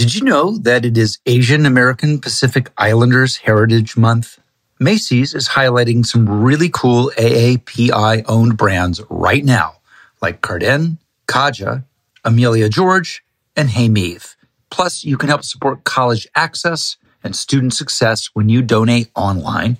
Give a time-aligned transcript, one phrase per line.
[0.00, 4.38] Did you know that it is Asian American Pacific Islanders Heritage Month?
[4.78, 9.74] Macy's is highlighting some really cool AAPI owned brands right now,
[10.22, 10.96] like Carden,
[11.28, 11.84] Kaja,
[12.24, 13.22] Amelia George,
[13.54, 14.36] and Hey Meave.
[14.70, 19.76] Plus, you can help support college access and student success when you donate online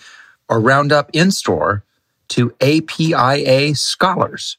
[0.51, 1.83] or round up in store
[2.29, 4.59] to APIA Scholars.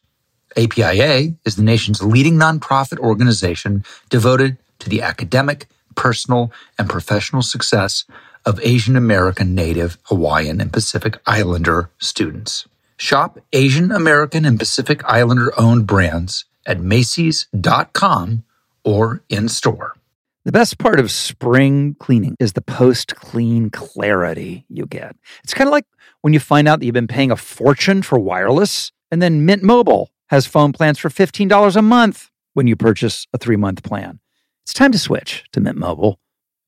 [0.57, 8.05] APIA is the nation's leading nonprofit organization devoted to the academic, personal, and professional success
[8.45, 12.67] of Asian American, Native, Hawaiian, and Pacific Islander students.
[12.97, 18.43] Shop Asian American and Pacific Islander owned brands at Macy's.com
[18.83, 19.95] or in store.
[20.43, 25.15] The best part of spring cleaning is the post clean clarity you get.
[25.43, 25.85] It's kind of like
[26.21, 29.61] when you find out that you've been paying a fortune for wireless, and then Mint
[29.61, 34.19] Mobile has phone plans for $15 a month when you purchase a three month plan.
[34.63, 36.19] It's time to switch to Mint Mobile.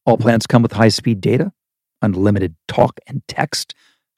[0.06, 1.54] All plans come with high speed data,
[2.02, 3.76] unlimited talk and text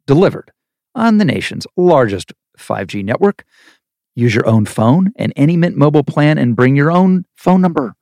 [0.08, 0.52] delivered
[0.96, 3.44] on the nation's largest 5G network.
[4.16, 7.96] Use your own phone and any Mint Mobile plan and bring your own phone number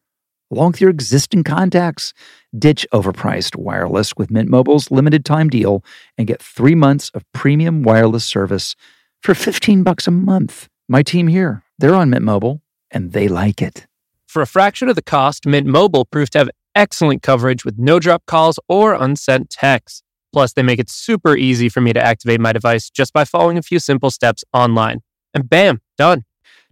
[0.52, 2.14] along with your existing contacts.
[2.58, 5.84] Ditch overpriced wireless with Mint Mobile's limited time deal
[6.18, 8.76] and get three months of premium wireless service
[9.22, 10.70] for 15 bucks a month.
[10.88, 13.88] My team here, they're on Mint Mobile and they like it.
[14.34, 18.00] For a fraction of the cost, Mint Mobile proved to have excellent coverage with no
[18.00, 20.02] drop calls or unsent texts.
[20.34, 23.60] Plus, they make it super easy for me to activate my device just by following
[23.60, 25.04] a few simple steps online.
[25.36, 26.24] And bam, done.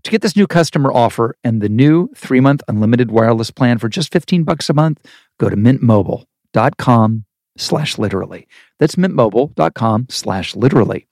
[0.01, 4.11] To get this new customer offer and the new three-month unlimited wireless plan for just
[4.11, 4.97] 15 bucks a month,
[5.39, 7.25] go to mintmobile.com
[7.57, 8.47] slash literally.
[8.79, 11.07] That's mintmobile.com slash literally.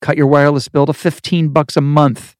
[0.00, 2.36] Cut your wireless bill to 15 bucks a month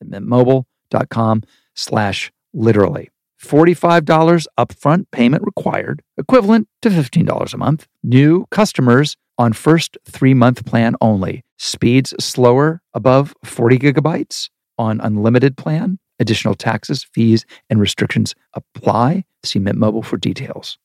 [0.00, 1.42] at mintmobile.com
[1.74, 3.10] slash literally.
[3.42, 7.86] $45 upfront payment required, equivalent to $15 a month.
[8.02, 11.44] New customers on first three month plan only.
[11.58, 15.98] Speeds slower above 40 gigabytes on unlimited plan.
[16.18, 19.24] Additional taxes, fees, and restrictions apply.
[19.44, 20.78] See Mint Mobile for details.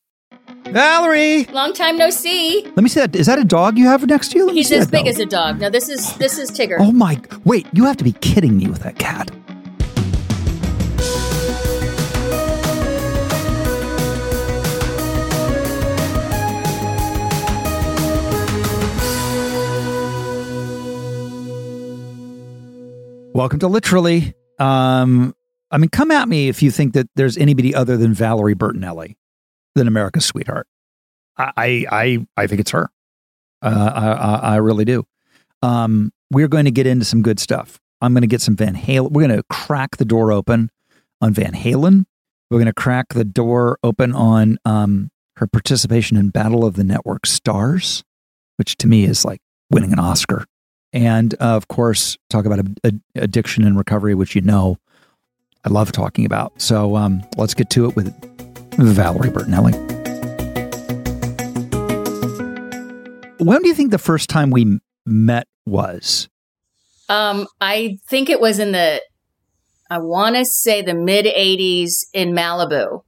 [0.65, 2.63] Valerie, Long time no see.
[2.75, 3.15] let me see that.
[3.15, 4.45] Is that a dog you have next to you?
[4.47, 5.07] Let He's as big dog.
[5.07, 5.59] as a dog.
[5.61, 6.77] No, this is this is Tigger.
[6.79, 7.19] Oh my!
[7.45, 9.31] Wait, you have to be kidding me with that cat.
[23.33, 24.33] Welcome to literally.
[24.59, 25.33] Um,
[25.71, 29.15] I mean, come at me if you think that there's anybody other than Valerie Bertinelli
[29.73, 30.67] than America's sweetheart.
[31.37, 32.89] I, I, I, think it's her.
[33.61, 35.05] Uh, I, I, I really do.
[35.63, 37.79] Um, we're going to get into some good stuff.
[38.01, 39.11] I'm going to get some Van Halen.
[39.11, 40.69] We're going to crack the door open
[41.21, 42.03] on Van Halen.
[42.49, 46.83] We're going to crack the door open on um, her participation in Battle of the
[46.83, 48.03] Network Stars,
[48.57, 50.45] which to me is like winning an Oscar.
[50.93, 54.77] And uh, of course, talk about a, a- addiction and recovery, which you know
[55.63, 56.61] I love talking about.
[56.61, 58.13] So um, let's get to it with
[58.75, 59.71] Valerie Bertinelli.
[63.39, 66.29] When do you think the first time we met was?
[67.09, 69.01] Um, I think it was in the,
[69.89, 73.03] I want to say the mid '80s in Malibu.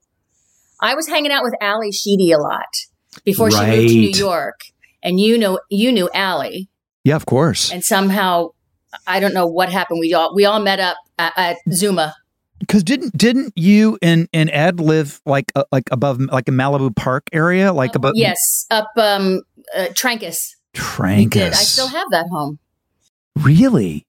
[0.81, 2.65] I was hanging out with Ally Sheedy a lot
[3.23, 4.59] before she moved to New York,
[5.01, 6.63] and you know, you knew Ally,
[7.03, 7.71] Yeah, of course.
[7.71, 8.49] and somehow,
[9.07, 9.99] I don't know what happened.
[9.99, 12.15] We all we all met up at, at Zuma.
[12.59, 16.95] Because didn't didn't you and, and Ed live like uh, like above like a Malibu
[16.95, 19.41] Park area, like above yes, up um,
[19.75, 20.55] uh, Trancas.
[20.73, 21.51] Trancas?
[21.51, 22.59] I still have that home.
[23.35, 24.05] really.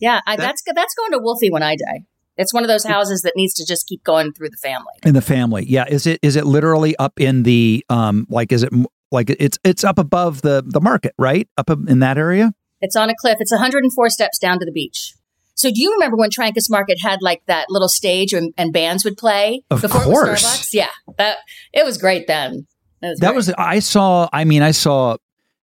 [0.00, 2.04] Yeah, I, that's that's going to Wolfie when I die.
[2.36, 4.92] It's one of those houses that needs to just keep going through the family.
[5.04, 5.64] in the family.
[5.66, 8.72] Yeah, is it is it literally up in the um like is it
[9.14, 11.48] like it's it's up above the the market, right?
[11.56, 12.52] Up in that area?
[12.80, 13.38] It's on a cliff.
[13.40, 15.14] It's 104 steps down to the beach.
[15.54, 19.04] So do you remember when Trancas Market had like that little stage and, and bands
[19.04, 20.42] would play Of before it course.
[20.42, 20.68] was Starbucks?
[20.74, 21.38] Yeah, that
[21.72, 22.66] it was great then.
[23.00, 23.36] It was That great.
[23.36, 25.16] was I saw I mean I saw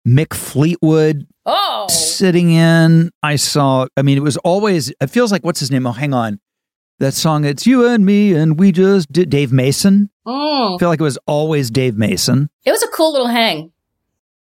[0.07, 3.11] Mick Fleetwood oh sitting in.
[3.21, 5.85] I saw I mean it was always it feels like what's his name?
[5.85, 6.39] Oh, hang on.
[7.01, 10.11] That song it's you and me and we just did Dave Mason.
[10.23, 10.79] I mm.
[10.79, 12.47] feel like it was always Dave Mason.
[12.63, 13.71] it was a cool little hang.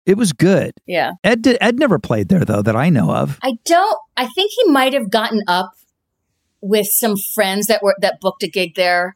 [0.06, 0.72] It was good.
[0.84, 3.38] Yeah, Ed did, Ed never played there though that I know of.
[3.44, 3.96] I don't.
[4.16, 5.70] I think he might have gotten up
[6.60, 9.14] with some friends that were that booked a gig there.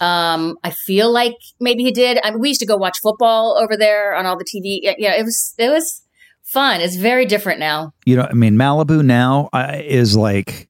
[0.00, 2.18] Um, I feel like maybe he did.
[2.24, 4.80] I mean, we used to go watch football over there on all the TV.
[4.82, 6.02] Yeah, it was it was
[6.42, 6.80] fun.
[6.80, 7.92] It's very different now.
[8.04, 10.68] you know, I mean, Malibu now is like,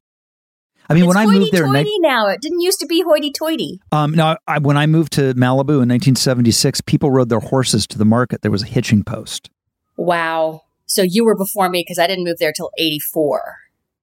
[0.89, 2.29] I mean, it's when I moved there, in hoity-toity now.
[2.29, 3.81] It didn't used to be hoity-toity.
[3.93, 7.99] Um, no, I, when I moved to Malibu in 1976, people rode their horses to
[7.99, 8.43] the market.
[8.43, 9.51] There was a hitching post.
[9.97, 10.63] Wow.
[10.87, 13.57] So you were before me because I didn't move there till 84.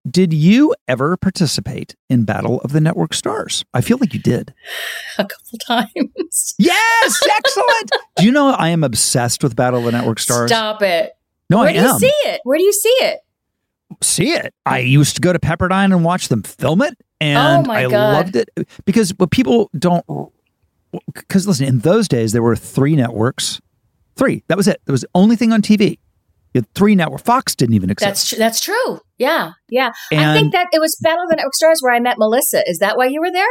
[0.10, 3.63] Did you ever participate in Battle of the Network Stars?
[3.72, 4.51] I feel like you did.
[5.19, 6.56] A couple times.
[6.57, 7.92] Yes, excellent.
[8.18, 10.50] Do you know I am obsessed with Battle of the Network Stars?
[10.50, 11.12] Stop it.
[11.51, 12.42] No, Where I do you see it?
[12.44, 13.19] Where do you see it?
[14.01, 14.53] See it.
[14.65, 17.91] I used to go to Pepperdine and watch them film it, and Oh I God.
[18.13, 18.49] loved it
[18.85, 20.05] because what people don't.
[21.13, 23.61] Because listen, in those days there were three networks,
[24.15, 24.43] three.
[24.47, 24.81] That was it.
[24.85, 25.97] That was the only thing on TV.
[26.53, 27.21] You had three network.
[27.21, 28.07] Fox didn't even exist.
[28.09, 28.99] That's tr- that's true.
[29.17, 29.91] Yeah, yeah.
[30.11, 32.61] I think that it was Battle of the Network Stars where I met Melissa.
[32.69, 33.47] Is that why you were there?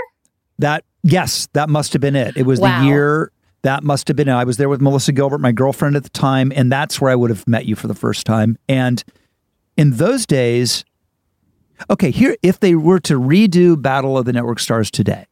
[0.59, 2.37] That yes, that must have been it.
[2.37, 2.81] It was Wow.
[2.81, 3.33] the year
[3.63, 4.33] that must have been it.
[4.35, 7.15] I was there with Melissa Gilbert, my girlfriend at the time, and that's where I
[7.15, 8.59] would have met you for the first time.
[8.69, 9.03] And
[9.81, 10.85] in those days,
[11.89, 15.25] okay, here if they were to redo Battle of the Network Stars today,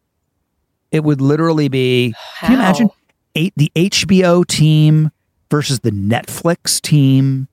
[0.90, 2.90] it would literally be can you imagine
[3.34, 5.10] eight the HBO team
[5.50, 7.48] versus the Netflix team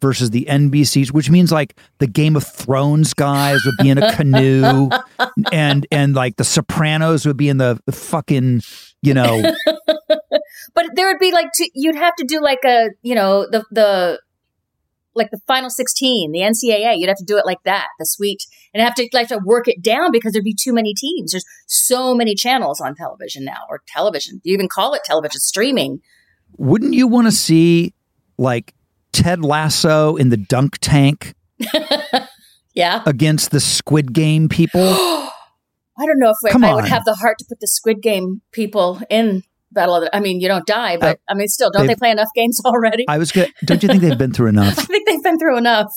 [0.00, 4.16] versus the NBCs, which means like the Game of Thrones guys would be in a
[4.16, 4.88] canoe
[5.52, 8.62] and and like the Sopranos would be in the, the fucking,
[9.02, 9.52] you know,
[10.74, 13.64] But there would be like to, you'd have to do like a you know the
[13.70, 14.20] the
[15.18, 16.96] like the final sixteen, the NCAA.
[16.98, 19.68] You'd have to do it like that, the suite, and have to like to work
[19.68, 21.32] it down because there'd be too many teams.
[21.32, 24.40] There's so many channels on television now, or television.
[24.44, 26.00] You even call it television streaming.
[26.56, 27.92] wouldn't you want to see
[28.38, 28.72] like
[29.12, 31.34] Ted Lasso in the dunk tank
[32.74, 33.02] Yeah.
[33.06, 34.80] against the Squid Game people?
[36.00, 38.40] I don't know if Come I would have the heart to put the Squid Game
[38.52, 39.42] people in
[39.78, 40.14] Battle of the.
[40.16, 42.60] I mean, you don't die, but uh, I mean, still, don't they play enough games
[42.64, 43.04] already?
[43.08, 43.52] I was good.
[43.64, 44.78] Don't you think they've been through enough?
[44.78, 45.92] I think they've been through enough.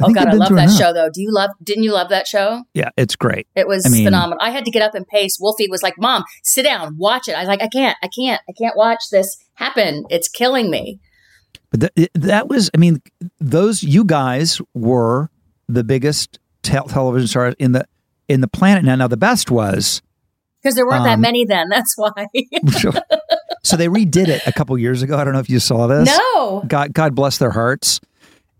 [0.00, 0.78] I oh God, I love that enough.
[0.78, 1.10] show though.
[1.12, 1.50] Do you love?
[1.62, 2.62] Didn't you love that show?
[2.72, 3.48] Yeah, it's great.
[3.56, 4.38] It was I mean- phenomenal.
[4.40, 5.38] I had to get up and pace.
[5.40, 8.40] Wolfie was like, "Mom, sit down, watch it." I was like, "I can't, I can't,
[8.48, 10.04] I can't watch this happen.
[10.08, 11.00] It's killing me."
[11.70, 13.02] But th- that was, I mean,
[13.40, 15.30] those you guys were
[15.68, 17.84] the biggest tel- television stars in the
[18.28, 18.84] in the planet.
[18.84, 20.00] Now, now the best was
[20.68, 21.68] Because there weren't that Um, many then.
[21.70, 22.26] That's why.
[23.62, 25.16] so they redid it a couple years ago.
[25.16, 26.08] I don't know if you saw this.
[26.34, 26.62] no.
[26.66, 28.00] God, God bless their hearts.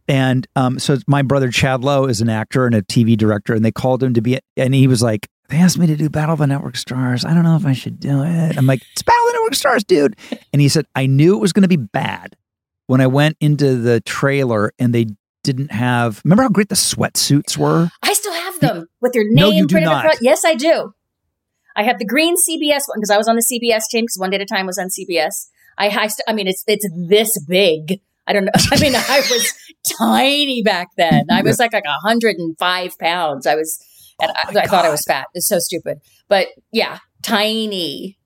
[0.08, 3.62] And um, so my brother Chad Lowe is an actor and a TV director, and
[3.62, 6.32] they called him to be, and he was like, they asked me to do Battle
[6.32, 7.24] of the Network Stars.
[7.26, 8.56] I don't know if I should do it.
[8.56, 10.16] I'm like, it's Battle of the Network Stars, dude.
[10.52, 12.36] And he said, I knew it was going to be bad
[12.86, 15.06] when I went into the trailer and they
[15.44, 16.20] didn't have.
[16.24, 17.90] Remember how great the sweatsuits were?
[18.02, 20.16] I still have them with your name No, you do not.
[20.20, 20.92] Yes, I do.
[21.78, 24.30] I have the green CBS one because I was on the CBS team because one
[24.30, 25.46] day at a time was on CBS.
[25.78, 28.00] I, I, I mean, it's it's this big.
[28.26, 28.50] I don't know.
[28.72, 29.54] I mean, I was
[29.96, 31.26] tiny back then.
[31.30, 33.46] I was like like 105 pounds.
[33.46, 33.78] I was,
[34.20, 35.28] and Oh I, I thought I was fat.
[35.34, 35.98] It's so stupid.
[36.28, 38.18] But yeah, tiny.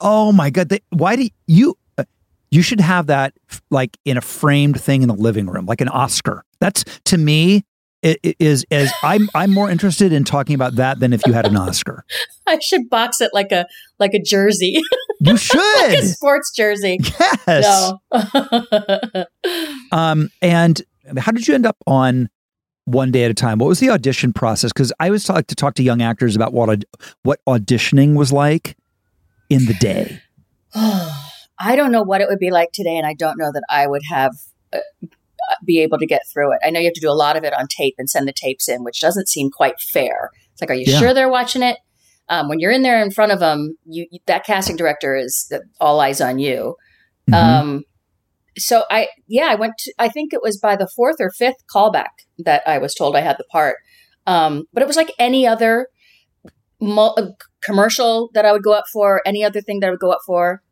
[0.00, 0.68] Oh my god!
[0.68, 1.76] They, why do you?
[1.96, 2.04] uh,
[2.50, 5.80] You should have that f- like in a framed thing in the living room, like
[5.80, 6.44] an Oscar.
[6.58, 7.64] That's to me
[8.02, 11.56] is as I'm I'm more interested in talking about that than if you had an
[11.56, 12.04] Oscar.
[12.46, 13.66] I should box it like a
[13.98, 14.80] like a jersey,
[15.20, 15.58] You should
[15.88, 16.98] like a sports jersey.
[17.46, 17.92] yes.
[18.12, 19.24] No.
[19.92, 20.30] Um.
[20.40, 20.82] And
[21.18, 22.28] how did you end up on
[22.84, 23.58] one day at a time?
[23.58, 24.72] What was the audition process?
[24.72, 26.84] Because I always like to talk to young actors about what
[27.22, 28.76] what auditioning was like
[29.50, 30.20] in the day.
[30.74, 33.86] I don't know what it would be like today, and I don't know that I
[33.86, 34.32] would have
[34.72, 34.78] uh,
[35.64, 36.58] be able to get through it.
[36.64, 38.32] I know you have to do a lot of it on tape and send the
[38.32, 40.30] tapes in, which doesn't seem quite fair.
[40.52, 40.98] It's like, are you Yeah.
[40.98, 41.78] sure they're watching it?
[42.28, 45.46] Um, when you're in there in front of them, you, you- that casting director is
[45.50, 46.76] the, all eyes on you.
[47.30, 47.34] Mhm.
[47.34, 47.82] Um,
[48.58, 51.64] so I, yeah, I went to, I think it was by the fourth or fifth
[51.74, 53.76] callback that I was told I had the part.
[54.26, 55.88] Um, but it was like any other
[56.80, 57.26] mul- uh,
[57.62, 60.20] commercial that I would go up for, any other thing that I would go up
[60.26, 60.62] for.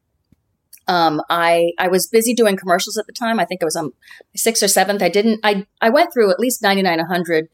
[0.90, 3.38] Um, I, I was busy doing commercials at the time.
[3.38, 3.92] I think I was on
[4.34, 5.02] sixth or seventh.
[5.02, 7.48] I didn't, I, I went through at least ninety nine hundred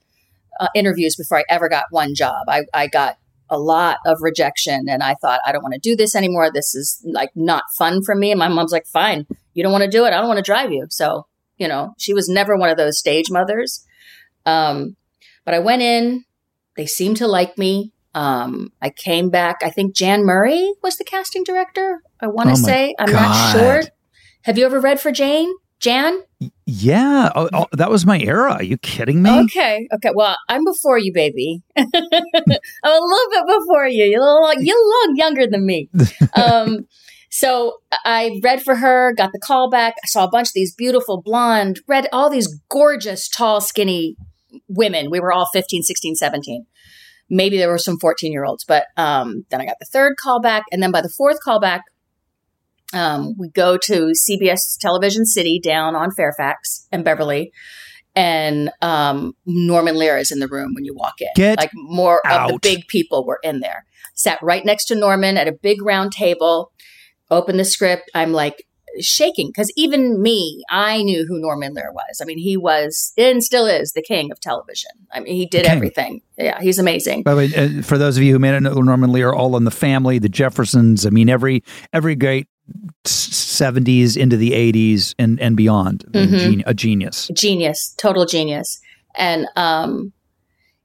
[0.59, 2.49] uh, interviews before I ever got one job.
[2.49, 3.19] I, I got
[3.51, 6.51] a lot of rejection and I thought, I don't want to do this anymore.
[6.51, 8.31] This is like not fun for me.
[8.33, 10.15] And my mom's like, fine, you don't want to do it.
[10.15, 10.87] I don't want to drive you.
[10.89, 11.27] So,
[11.59, 13.85] you know, she was never one of those stage mothers.
[14.47, 14.97] Um,
[15.45, 16.25] but I went in,
[16.77, 17.93] they seemed to like me.
[18.17, 19.57] Um, I came back.
[19.63, 22.01] I think Jan Murray was the casting director.
[22.19, 23.13] I want to Oh say, I'm God.
[23.13, 23.83] not sure.
[24.45, 25.53] Have you ever read for Jane?
[25.81, 26.23] Jan?
[26.65, 27.31] Yeah.
[27.35, 28.53] Oh, oh, that was my era.
[28.55, 29.41] Are you kidding me?
[29.43, 29.87] Okay.
[29.95, 30.11] Okay.
[30.15, 31.63] Well, I'm before you, baby.
[31.77, 31.91] I'm a
[32.85, 34.05] little bit before you.
[34.05, 35.91] You're a little, you're a little younger than me.
[36.35, 36.87] Um,
[37.31, 39.95] so I read for her, got the call back.
[40.03, 44.17] I saw a bunch of these beautiful blonde, red, all these gorgeous, tall, skinny
[44.69, 45.11] women.
[45.11, 46.67] We were all 15, 16, 17.
[47.29, 50.41] Maybe there were some 14 year olds, but um, then I got the third call
[50.41, 50.65] back.
[50.73, 51.83] And then by the fourth call back,
[52.93, 57.53] um, we go to CBS Television City down on Fairfax and Beverly.
[58.15, 61.29] And um, Norman Lear is in the room when you walk in.
[61.35, 63.85] Get like more of the big people were in there.
[64.15, 66.73] Sat right next to Norman at a big round table.
[67.31, 68.11] Open the script.
[68.15, 68.67] I'm like
[69.01, 72.21] shaking because even me, I knew who Norman Lear was.
[72.23, 74.91] I mean, he was and still is the king of television.
[75.13, 75.73] I mean, he did king.
[75.73, 76.23] everything.
[76.39, 77.23] Yeah, he's amazing.
[77.23, 79.57] By the way, uh, for those of you who may not know Norman Lear, all
[79.57, 81.07] in the family, the Jeffersons.
[81.07, 81.63] I mean, every
[81.93, 82.47] every great
[83.05, 86.05] seventies into the eighties and and beyond.
[86.13, 86.39] Mean, Mhm.
[86.39, 87.31] geni- a genius.
[87.35, 88.81] genius, total genius.
[89.15, 90.13] And um,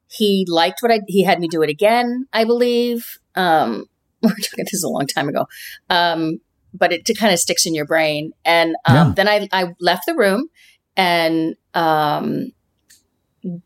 [0.08, 3.06] he liked what I he had me do it again, I believe.
[3.36, 3.86] Um,
[4.22, 5.48] we're talking this a long time ago,
[5.90, 6.40] um,
[6.74, 8.32] but it, kind of sticks in your brain.
[8.46, 9.14] And um, Yeah.
[9.16, 10.48] then I I left the room,
[10.96, 12.52] and um,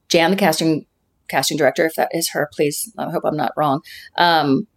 [0.10, 0.86] Jan, the casting
[1.28, 2.92] casting director, if that is her, please.
[2.98, 3.82] I hope I'm not wrong.
[4.18, 4.68] Um,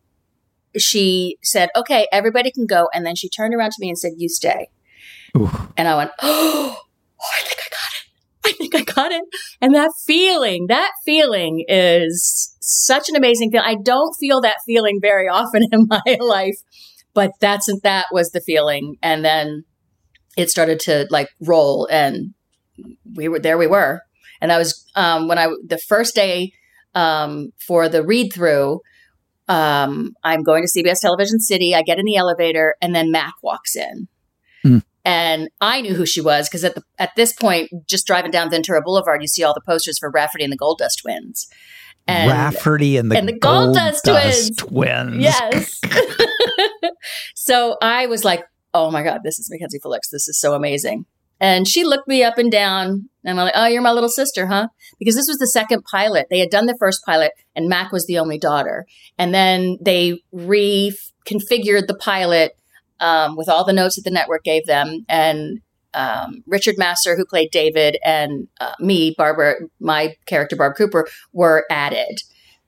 [0.76, 4.12] she said, "Okay, everybody can go," and then she turned around to me and said,
[4.16, 4.68] "You stay."
[5.37, 5.50] Ooh.
[5.76, 6.76] And I went, oh,
[7.20, 8.08] I think I got it.
[8.47, 9.23] I think I got it.
[9.61, 13.66] And that feeling, that feeling is such an amazing feeling.
[13.68, 16.56] I don't feel that feeling very often in my life,
[17.18, 18.94] but that's that was the feeling.
[19.02, 19.64] And then
[20.37, 22.32] it started to like roll, and
[23.16, 23.58] we were there.
[23.58, 24.02] We were,
[24.40, 26.52] and that was um, when I the first day
[26.94, 28.82] um, for the read through.
[29.48, 31.75] Um, I'm going to CBS Television City.
[31.75, 34.06] I get in the elevator, and then Mac walks in
[35.08, 38.50] and I knew who she was because at the at this point, just driving down
[38.50, 41.48] Ventura Boulevard, you see all the posters for Rafferty and the Gold Dust Twins.
[42.08, 44.56] And Rafferty and the, and the Gold Dust Twins.
[44.56, 45.22] twins.
[45.22, 45.78] yes.
[47.34, 50.08] so I was like, "Oh my god, this is Mackenzie Phillips.
[50.08, 51.04] This is so amazing."
[51.38, 54.46] And she looked me up and down, and I'm like, "Oh, you're my little sister,
[54.46, 56.28] huh?" Because this was the second pilot.
[56.30, 58.86] They had done the first pilot, and Mac was the only daughter.
[59.18, 62.56] And then they reconfigured the pilot
[63.00, 65.60] um, with all the notes that the network gave them, and
[65.98, 71.66] um, Richard Masur, who played David, and uh, me, Barbara, my character, Barb Cooper, were
[71.70, 72.22] added.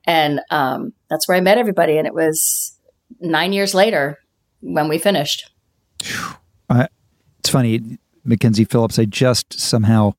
[0.05, 1.97] And um, that's where I met everybody.
[1.97, 2.77] And it was
[3.19, 4.19] nine years later
[4.59, 5.49] when we finished.
[5.99, 8.99] It's funny, Mackenzie Phillips.
[8.99, 10.13] I just somehow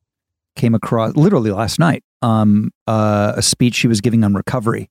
[0.56, 4.90] came across literally last night um, uh, a speech she was giving on recovery,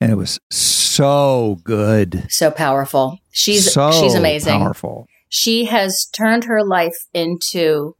[0.00, 2.26] and it was so good.
[2.28, 3.18] So powerful.
[3.32, 4.58] She's so she's amazing.
[4.60, 5.06] Powerful.
[5.36, 7.96] She has turned her life into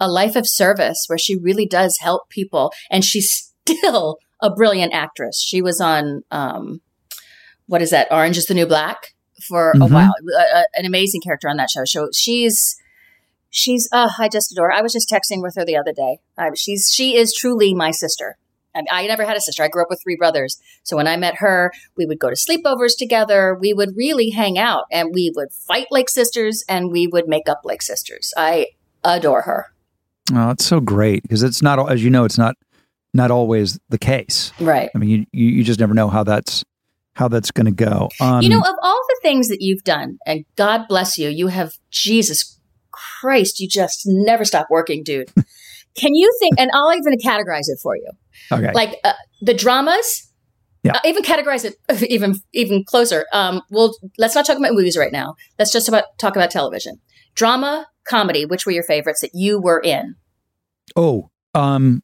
[0.00, 2.72] a life of service where she really does help people.
[2.90, 5.42] And she's still a brilliant actress.
[5.46, 6.80] She was on um,
[7.66, 8.08] what is that?
[8.10, 8.96] Orange is the New Black
[9.46, 9.90] for a Mhm.
[9.92, 10.12] while.
[10.38, 11.84] A- a- an amazing character on that show.
[11.84, 12.74] So she's
[13.50, 14.68] she's uh, I just adore.
[14.70, 14.72] her.
[14.78, 16.20] I was just texting with her the other day.
[16.38, 18.38] I, she's she is truly my sister.
[18.76, 19.62] I, I never had a sister.
[19.62, 20.60] I grew up with three brothers.
[20.82, 23.56] So when I met her, we would go to sleepovers together.
[23.60, 27.48] We would really hang out and we would fight like sisters and we would make
[27.48, 28.32] up like sisters.
[28.36, 28.68] I
[29.04, 29.66] adore her.
[30.34, 32.56] Oh, it's so great because it's not, as you know, it's not
[33.14, 34.52] not always the case.
[34.60, 34.90] Right.
[34.94, 36.64] I mean, you you, you just never know how that's
[37.14, 38.10] how that's going to go.
[38.20, 41.46] Um, you know, of all the things that you've done, and God bless you, you
[41.46, 45.32] have, Jesus Christ, you just never stop working, dude.
[45.96, 48.10] Can you think, and I'll even categorize it for you.
[48.52, 50.22] okay, like uh, the dramas.
[50.82, 50.92] Yeah.
[50.92, 51.74] Uh, even categorize it
[52.08, 53.26] even even closer.
[53.32, 55.34] Um, well, let's not talk about movies right now.
[55.58, 57.00] Let's just about talk about television,
[57.34, 58.46] drama, comedy.
[58.46, 60.14] Which were your favorites that you were in?
[60.94, 62.02] oh, um,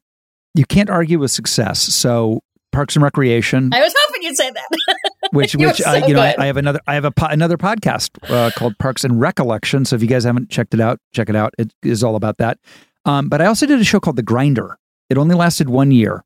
[0.55, 1.79] you can't argue with success.
[1.79, 4.67] So Parks and Recreation, I was hoping you'd say that.
[5.31, 6.35] which which so you know I.
[6.37, 9.85] I have another I have a po- another podcast uh, called Parks and Recollection.
[9.85, 11.53] So if you guys haven't checked it out, check it out.
[11.57, 12.57] It is all about that.
[13.05, 14.77] Um, but I also did a show called The Grinder.
[15.09, 16.23] It only lasted one year,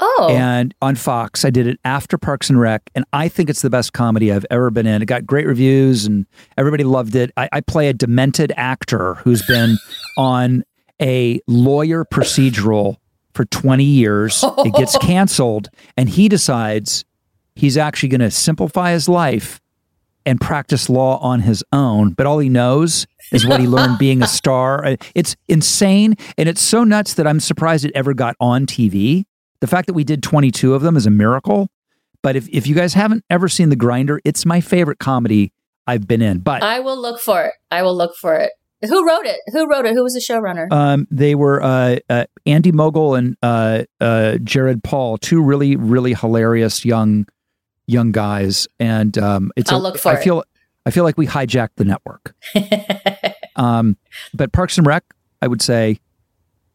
[0.00, 3.62] oh, and on Fox, I did it after Parks and Rec, and I think it's
[3.62, 5.02] the best comedy I've ever been in.
[5.02, 6.26] It got great reviews, and
[6.56, 7.32] everybody loved it.
[7.36, 9.76] I, I play a demented actor who's been
[10.16, 10.64] on
[11.00, 12.96] a lawyer procedural
[13.34, 14.44] for 20 years.
[14.58, 17.04] It gets canceled, and he decides
[17.56, 19.60] he's actually going to simplify his life
[20.26, 22.12] and practice law on his own.
[22.12, 24.96] But all he knows is what he learned being a star.
[25.14, 26.14] It's insane.
[26.38, 29.24] And it's so nuts that I'm surprised it ever got on TV.
[29.60, 31.68] The fact that we did 22 of them is a miracle.
[32.22, 35.52] But if, if you guys haven't ever seen The Grinder, it's my favorite comedy
[35.86, 36.38] I've been in.
[36.38, 37.52] But I will look for it.
[37.70, 38.52] I will look for it.
[38.88, 39.38] Who wrote it?
[39.52, 39.94] Who wrote it?
[39.94, 40.72] Who was the showrunner?
[40.72, 46.14] Um, they were uh, uh, Andy Mogel and uh, uh, Jarrad Paul, two really, really
[46.14, 47.26] hilarious young
[47.86, 49.70] young guys, and um, it's.
[49.72, 50.22] I'll a- look for I it.
[50.22, 50.44] feel
[50.86, 52.34] I feel like we hijacked the network.
[53.54, 53.98] Um,
[54.32, 55.04] but Parks and Rec,
[55.42, 56.00] I would say,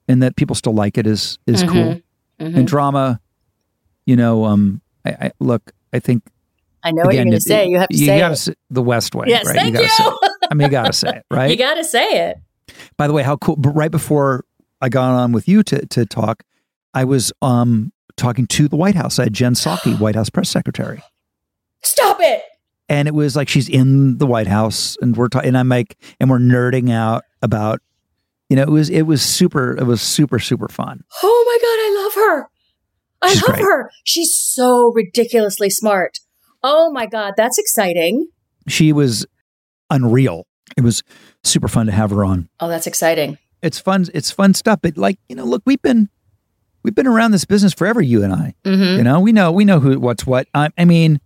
[0.08, 1.70] and that people still like it is is Mhm.
[1.72, 2.02] cool.
[2.40, 2.56] Mhm.
[2.56, 3.20] And drama,
[4.06, 5.72] you know, um, I, I look.
[5.92, 6.22] I think
[6.84, 7.68] I know what you're going to say.
[7.68, 8.38] You have to you say gotta it.
[8.38, 9.28] say the West Wing.
[9.28, 9.56] Yes, right?
[9.56, 9.88] thank you.
[9.88, 10.32] say it.
[10.52, 11.50] I mean, you gotta say it, right?
[11.50, 12.38] You got to say it.
[12.96, 13.56] By the way, how cool!
[13.56, 14.46] But right before
[14.80, 16.44] I got on with you to to talk,
[16.94, 19.20] I was um talking to the White House.
[19.20, 21.02] I had Jen Psaki, White House press secretary,
[21.84, 22.42] Stop it.
[22.90, 25.98] and it was like she's in the White House, and we're talking, and I'm like,
[26.20, 27.80] and we're nerding out about,
[28.50, 31.04] you know, it was it was super, it was super super fun.
[31.24, 32.50] Oh my God, I love her.
[33.22, 33.62] I She's love great.
[33.64, 33.92] her.
[34.04, 36.20] She's so ridiculously smart.
[36.64, 38.28] Oh my God, that's exciting.
[38.68, 39.26] She was
[39.90, 40.46] unreal.
[40.76, 41.02] It was
[41.44, 42.50] super fun to have her on.
[42.60, 43.38] Oh, that's exciting.
[43.64, 44.06] It's fun.
[44.14, 44.80] It's fun stuff.
[44.84, 46.10] But like you know, look, we've been
[46.88, 48.02] we've been around this business forever.
[48.02, 48.54] You and I.
[48.64, 50.48] hmm You know, we know we know who what's what.
[50.54, 51.20] I, I mean,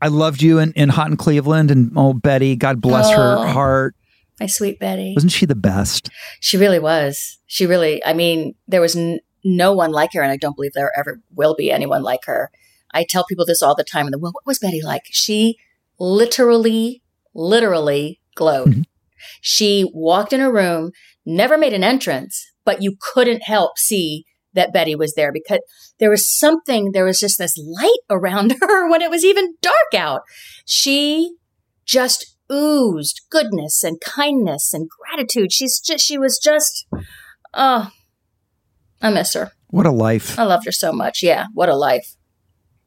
[0.00, 3.16] I loved you in, in Hot in Cleveland, and oh Betty, God bless Oh.
[3.42, 3.96] her heart.
[4.38, 5.14] My sweet Betty.
[5.16, 6.10] Wasn't she the best?
[6.38, 7.38] She really was.
[7.46, 10.74] She really, I mean, there was n- no one like her, and I don't believe
[10.74, 12.52] there ever will be anyone like her.
[12.94, 14.06] I tell people this all the time.
[14.06, 15.02] And well, what was Betty like?
[15.10, 15.56] She
[15.98, 17.02] literally,
[17.34, 18.68] literally glowed.
[18.68, 18.84] Mhm.
[19.40, 20.92] She walked in a room,
[21.26, 24.24] never made an entrance, but you couldn't help see
[24.54, 25.60] that Betty was there because
[25.98, 29.94] there was something, there was just this light around her when it was even dark
[29.94, 30.22] out.
[30.66, 31.34] She
[31.84, 35.52] just oozed goodness and kindness and gratitude.
[35.52, 36.86] She's just, she was just,
[37.54, 37.90] oh,
[39.02, 39.52] I miss her.
[39.70, 40.38] What a life!
[40.38, 41.22] I loved her so much.
[41.22, 41.44] Yeah.
[41.52, 42.16] What a life.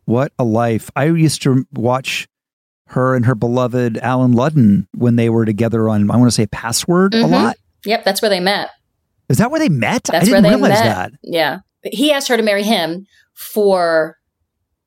[0.06, 0.90] What a life!
[0.96, 2.28] I used to watch
[2.88, 6.48] her and her beloved Allen Ludden when they were together on I want to say
[6.48, 7.30] Password a Mhm.
[7.32, 7.58] lot.
[7.86, 8.04] Yep.
[8.04, 8.72] That's where they met.
[9.32, 10.04] Is that where they met?
[10.04, 10.84] That's I where didn't they realize met.
[10.84, 11.12] that.
[11.24, 11.60] Yeah.
[11.84, 14.18] He asked her to marry him for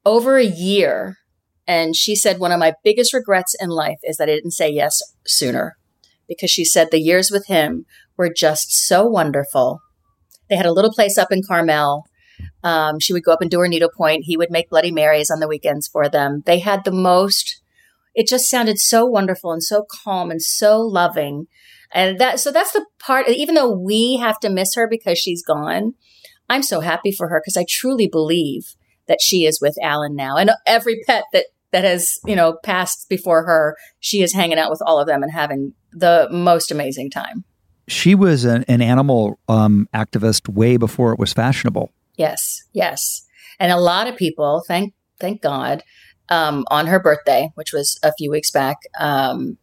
[0.05, 1.17] over a year.
[1.67, 4.69] And she said, one of my biggest regrets in life is that I didn't say
[4.71, 5.77] yes sooner
[6.29, 7.87] because she said the years with him
[8.17, 9.81] were just so wonderful.
[10.49, 12.05] They had a little place up in Carmel.
[12.63, 14.25] Um, she would go up and do her needlepoint.
[14.25, 16.43] He would make Bloody Marys on the weekends for them.
[16.45, 17.63] They had the most,
[18.15, 21.47] it just sounded so wonderful and so calm and so loving.
[21.93, 25.43] And that, so that's the part, even though we have to miss her because she's
[25.43, 25.95] gone,
[26.49, 28.75] I'm so happy for her because I truly believe
[29.07, 30.37] that she is with Allen now.
[30.37, 34.71] And every pet that, that has, you know, passed before her, she is hanging out
[34.71, 37.45] with all of them and having the most amazing time.
[37.87, 41.93] She was an, an animal um, activist way before it was fashionable.
[42.17, 43.27] Yes, yes.
[43.59, 45.83] And a lot of people, thank thank God,
[46.29, 49.59] um, on her birthday, which was a few weeks back, um,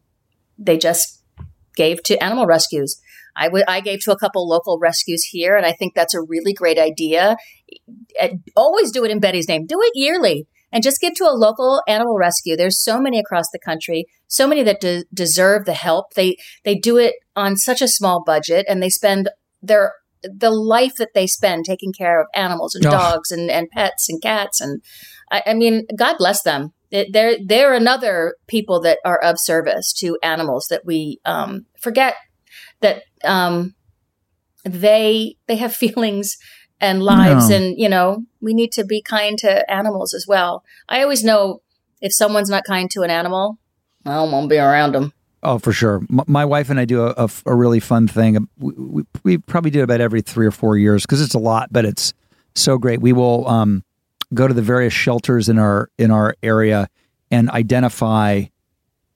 [0.58, 1.21] they just
[1.76, 3.00] gave to animal rescues.
[3.36, 6.52] I I gave to a couple local rescues here, and I think that's a really
[6.52, 7.36] great idea.
[8.20, 9.66] Uh, Always do it in Betty's name.
[9.66, 12.56] Do it yearly, and just give to a local animal rescue.
[12.56, 16.12] There's so many across the country, so many that de- deserve the help.
[16.14, 19.30] They they do it on such a small budget, and they spend
[19.62, 22.90] their the life that they spend taking care of animals and Oh.
[22.90, 24.80] dogs and, and pets and cats and
[25.32, 26.74] I, I mean God bless them.
[26.92, 32.14] They're they're another people that are of service to animals that we um, forget
[32.80, 33.74] that um,
[34.64, 36.36] they they have feelings
[36.80, 37.56] and lives No.
[37.56, 40.64] and you know we need to be kind to animals as well.
[40.88, 41.62] I always know
[42.00, 43.58] if someone's not kind to an animal,
[44.04, 45.12] I don't want to be around them.
[45.44, 46.02] Oh, for sure.
[46.10, 48.48] M- my wife and I do a, a really fun thing.
[48.58, 51.38] We, we, we probably do it about every three or four years because it's a
[51.38, 52.12] lot, but it's
[52.54, 53.00] so great.
[53.00, 53.82] We will um,
[54.34, 56.88] go to the various shelters in our in our area
[57.30, 58.42] and identify,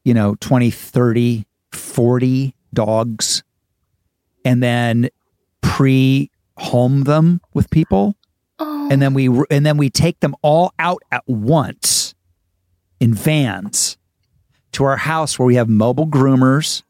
[0.04, 3.42] you know, 20, 30, 40 dogs
[4.44, 5.08] and then
[5.60, 8.16] pre-home them with people
[8.58, 12.14] Oh, and then we and then we take them all out at once
[13.00, 13.98] in vans
[14.72, 16.82] to our house where we have mobile groomers,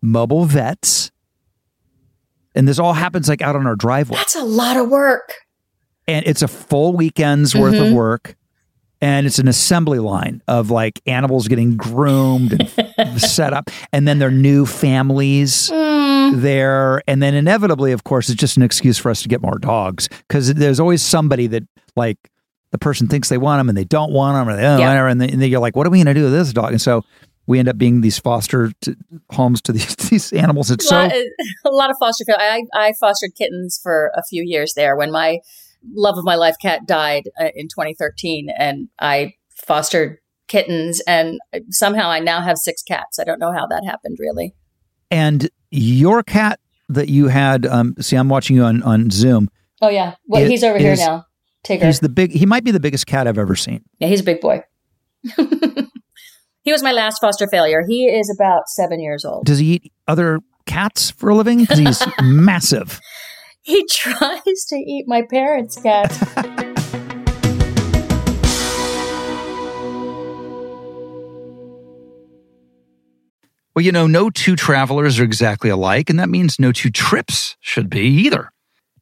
[0.00, 1.10] mobile vets,
[2.54, 4.16] and this all happens like out on our driveway.
[4.16, 5.34] that's a lot of work.
[6.08, 7.94] And it's a full weekend's worth of Mhm.
[7.94, 8.34] work,
[9.00, 14.18] and it's an assembly line of like animals getting groomed and set up, and then
[14.18, 17.02] their new families Mm, there.
[17.06, 20.08] And then inevitably of course it's just an excuse for us to get more dogs.
[20.26, 21.62] Because there's always somebody that
[21.94, 22.16] like
[22.72, 24.88] the person thinks they want them and they don't want them or they don't Yeah.
[24.88, 26.52] want 'em, and, then, and you're like what are we going to do with this
[26.52, 26.72] dog?
[26.72, 27.02] And so
[27.46, 28.94] we end up being these foster t-
[29.32, 30.70] homes to these, these animals.
[30.70, 31.12] It's a, so lot,
[31.66, 32.24] a lot of foster.
[32.36, 34.96] I, I fostered kittens for a few years there.
[34.96, 35.38] When my
[35.94, 39.34] love of my life cat died uh, in 2013, and I
[39.66, 41.38] fostered kittens, and
[41.70, 43.18] somehow I now have six cats.
[43.18, 44.54] I don't know how that happened, really.
[45.10, 49.50] and your cat that you had um see i'm watching you on on zoom
[49.82, 51.26] Oh yeah, well It he's over here now.
[51.62, 51.84] Tigger.
[51.84, 54.24] he's the big he might be the biggest cat i've ever seen yeah, he's a
[54.24, 54.62] big boy.
[56.62, 57.82] he was my last foster failure.
[57.86, 59.44] He is about seven years old.
[59.44, 63.00] does he eat other cats for a living because he's massive
[63.68, 66.10] he tries to eat my parents' cat.
[73.74, 77.58] well, you know, no two travelers are exactly alike, and that means no two trips
[77.60, 78.50] should be either.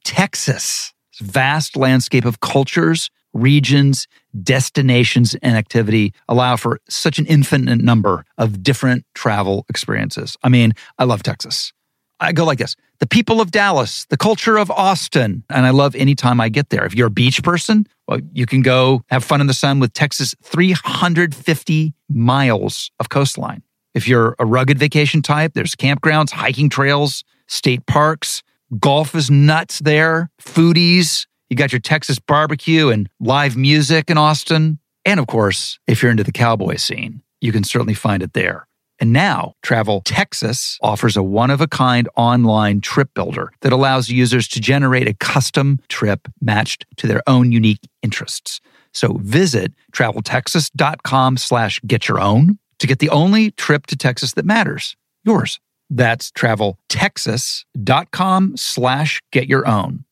[0.02, 4.08] Texas, vast landscape of cultures, regions,
[4.42, 10.36] destinations, and activity allow for such an infinite number of different travel experiences.
[10.42, 11.72] I mean, I love Texas.
[12.20, 15.44] I go like this the people of Dallas, the culture of Austin.
[15.50, 16.84] And I love anytime I get there.
[16.84, 19.92] If you're a beach person, well, you can go have fun in the sun with
[19.92, 23.62] Texas' 350 miles of coastline.
[23.94, 28.42] If you're a rugged vacation type, there's campgrounds, hiking trails, state parks.
[28.78, 30.30] Golf is nuts there.
[30.40, 31.26] Foodies.
[31.48, 34.78] You got your Texas barbecue and live music in Austin.
[35.04, 38.66] And of course, if you're into the cowboy scene, you can certainly find it there.
[38.98, 44.08] And now, Travel Texas offers a one of a kind online trip builder that allows
[44.08, 48.60] users to generate a custom trip matched to their own unique interests.
[48.92, 54.44] So visit traveltexas.com slash get your own to get the only trip to Texas that
[54.46, 55.60] matters, yours.
[55.90, 60.04] That's traveltexas.com slash get your own.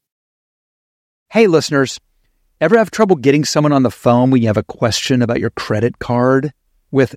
[1.31, 1.99] Hey, listeners,
[2.61, 5.51] ever have trouble getting someone on the phone when you have a question about your
[5.51, 6.53] credit card?
[6.90, 7.16] With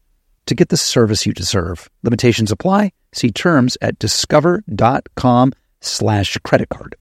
[0.51, 1.89] to get the service you deserve.
[2.03, 2.91] Limitations apply.
[3.13, 6.97] See terms at discover.com slash credit card.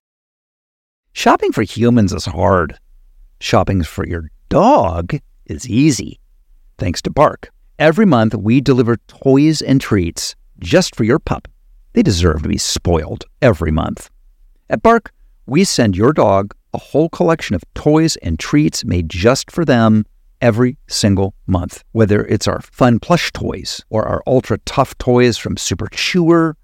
[1.14, 2.78] Shopping for humans is hard.
[3.40, 6.20] Shopping for your dog is easy.
[6.78, 7.50] Thanks to Bark.
[7.80, 11.48] Every month we deliver toys and treats just for your pup.
[11.94, 14.10] They deserve to be spoiled every month.
[14.68, 15.10] At Bark,
[15.46, 20.06] we send your dog a whole collection of toys and treats made just for them
[20.40, 21.84] every single month.
[21.92, 26.56] Whether it's our fun plush toys or our ultra tough toys from Super Chewer,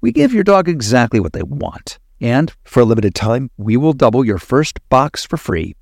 [0.00, 1.98] we give your dog exactly what they want.
[2.20, 5.74] And for a limited time, we will double your first box for free.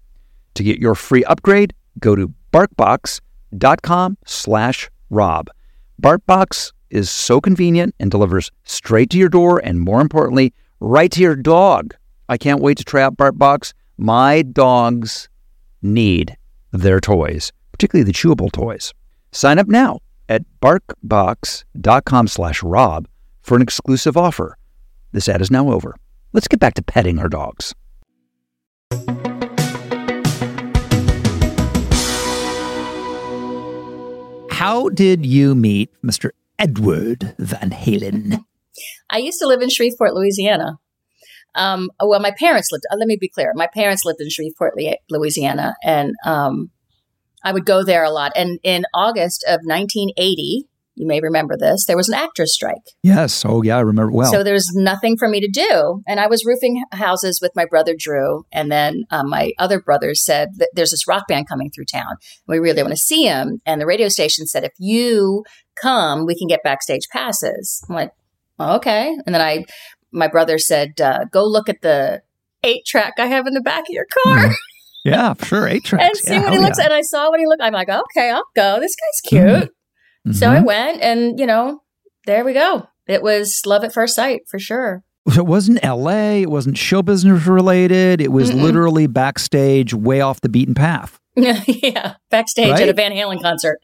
[0.54, 5.48] To get your free upgrade, go to barkbox.com slash rob.
[6.00, 11.20] BarkBox is so convenient and delivers straight to your door and more importantly, right to
[11.20, 11.94] your dog.
[12.28, 13.72] I can't wait to try out BarkBox.
[13.96, 15.28] My dogs
[15.82, 16.36] need
[16.74, 18.92] their toys, particularly the chewable toys.
[19.32, 23.08] Sign up now at barkbox.com slash rob
[23.42, 24.56] for an exclusive offer.
[25.12, 25.96] This ad is now over.
[26.32, 27.74] Let's get back to petting our dogs.
[34.50, 36.30] How did you meet Mr.
[36.58, 38.44] Edward Van Halen?
[39.10, 40.78] I used to live in Shreveport, Louisiana.
[41.54, 42.84] Um, well, my parents lived.
[42.90, 43.52] Uh, let me be clear.
[43.54, 44.74] My parents lived in Shreveport,
[45.10, 46.70] Louisiana, and um,
[47.44, 48.32] I would go there a lot.
[48.34, 51.86] And in August of 1980, you may remember this.
[51.86, 52.92] There was an actors' strike.
[53.02, 53.44] Yes.
[53.44, 54.30] Oh, yeah, I remember well.
[54.30, 57.64] So there was nothing for me to do, and I was roofing houses with my
[57.64, 61.70] brother Drew, and then um, my other brothers said that there's this rock band coming
[61.70, 62.16] through town.
[62.46, 65.44] We really want to see him, and the radio station said if you
[65.80, 67.84] come, we can get backstage passes.
[67.88, 68.10] I'm like,
[68.60, 69.64] oh, okay, and then I,
[70.14, 72.22] my brother said, uh, go look at the
[72.62, 74.38] eight track I have in the back of your car.
[74.38, 74.52] Mm-hmm.
[75.06, 76.02] Yeah, sure, eight tracks.
[76.02, 76.78] and see yeah, what he looks.
[76.78, 76.84] yeah.
[76.86, 77.60] And I saw what he looked.
[77.60, 78.80] I'm like, okay, I'll go.
[78.80, 80.34] This guy's cute.
[80.34, 80.64] So I Mhm.
[80.64, 81.82] went, and you know,
[82.24, 82.88] there we go.
[83.06, 85.04] It was love at first sight for sure.
[85.30, 86.40] So it wasn't L.A.
[86.40, 88.22] It wasn't show business related.
[88.22, 88.62] It was Mm-mm.
[88.62, 91.20] literally backstage, way off the beaten path.
[91.36, 93.80] yeah, backstage at a Van Halen concert.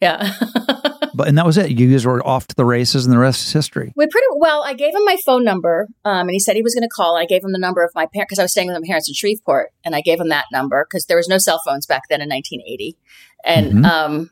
[0.00, 0.32] Yeah.
[1.14, 1.70] But and that was it.
[1.70, 3.92] You guys were off to the races, and the rest is history.
[3.96, 4.64] we pretty well.
[4.64, 7.16] I gave him my phone number, um, and he said he was going to call.
[7.16, 9.08] I gave him the number of my parents because I was staying with my parents
[9.08, 12.02] in Shreveport, and I gave him that number because there was no cell phones back
[12.10, 12.96] then in 1980,
[13.44, 13.84] and Mhm.
[13.86, 14.30] um,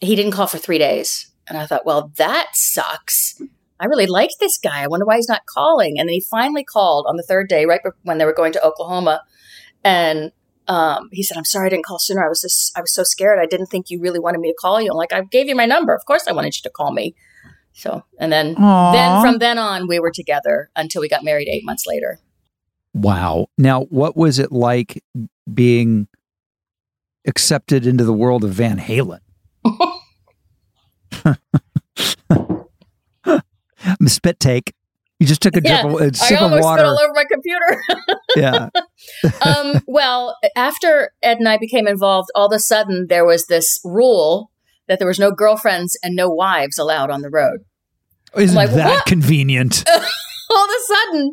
[0.00, 1.30] he didn't call for three days.
[1.48, 3.40] And I thought, well, that sucks.
[3.80, 4.82] I really liked this guy.
[4.82, 5.98] I wonder why he's not calling.
[5.98, 8.64] And then he finally called on the third day, right when they were going to
[8.64, 9.22] Oklahoma,
[9.82, 10.30] and
[10.70, 12.24] um, he said, "I'm sorry I didn't call sooner.
[12.24, 13.40] I was just I was so scared.
[13.40, 14.92] I didn't think you really wanted me to call you.
[14.92, 15.92] I'm like, I gave you my number.
[15.92, 17.16] Of course, I wanted you to call me."
[17.72, 18.92] So, and then Aw.
[18.92, 22.20] then from then on, we were together until we got married eight months later.
[22.94, 23.48] Wow.
[23.58, 25.02] Now, what was it like
[25.52, 26.06] being
[27.26, 29.20] accepted into the world of Van Halen?
[34.06, 34.74] Spit take.
[35.20, 36.80] You just took a Yeah, drip of, a I sip of almost water.
[36.80, 37.82] spit all over my computer.
[38.36, 38.68] yeah.
[39.46, 43.80] um, well, after Ed and I became involved, all of a sudden there was this
[43.84, 44.50] rule
[44.88, 47.60] that there was no girlfriends and no wives allowed on the road.
[48.34, 49.06] Isn't like, that what?
[49.06, 49.84] convenient?
[50.50, 51.30] all of a sudden,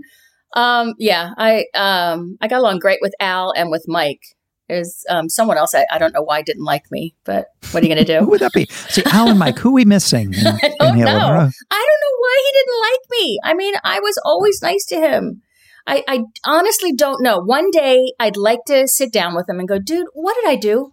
[0.56, 4.22] um, yeah, I um, I got along great with Al and with Mike.
[4.68, 7.86] There's um, someone else I, I don't know why didn't like me, but what are
[7.88, 8.20] you going to do?
[8.26, 8.66] Who would that be?
[8.66, 10.34] See, Alan Mike, who are we missing?
[10.34, 11.06] in- I don't know.
[11.10, 13.40] I don't know why he didn't like me.
[13.44, 15.42] I mean, I was always nice to him.
[15.86, 17.40] I, I honestly don't know.
[17.40, 20.58] One day I'd like to sit down with him and go, dude, what did I
[20.58, 20.92] do?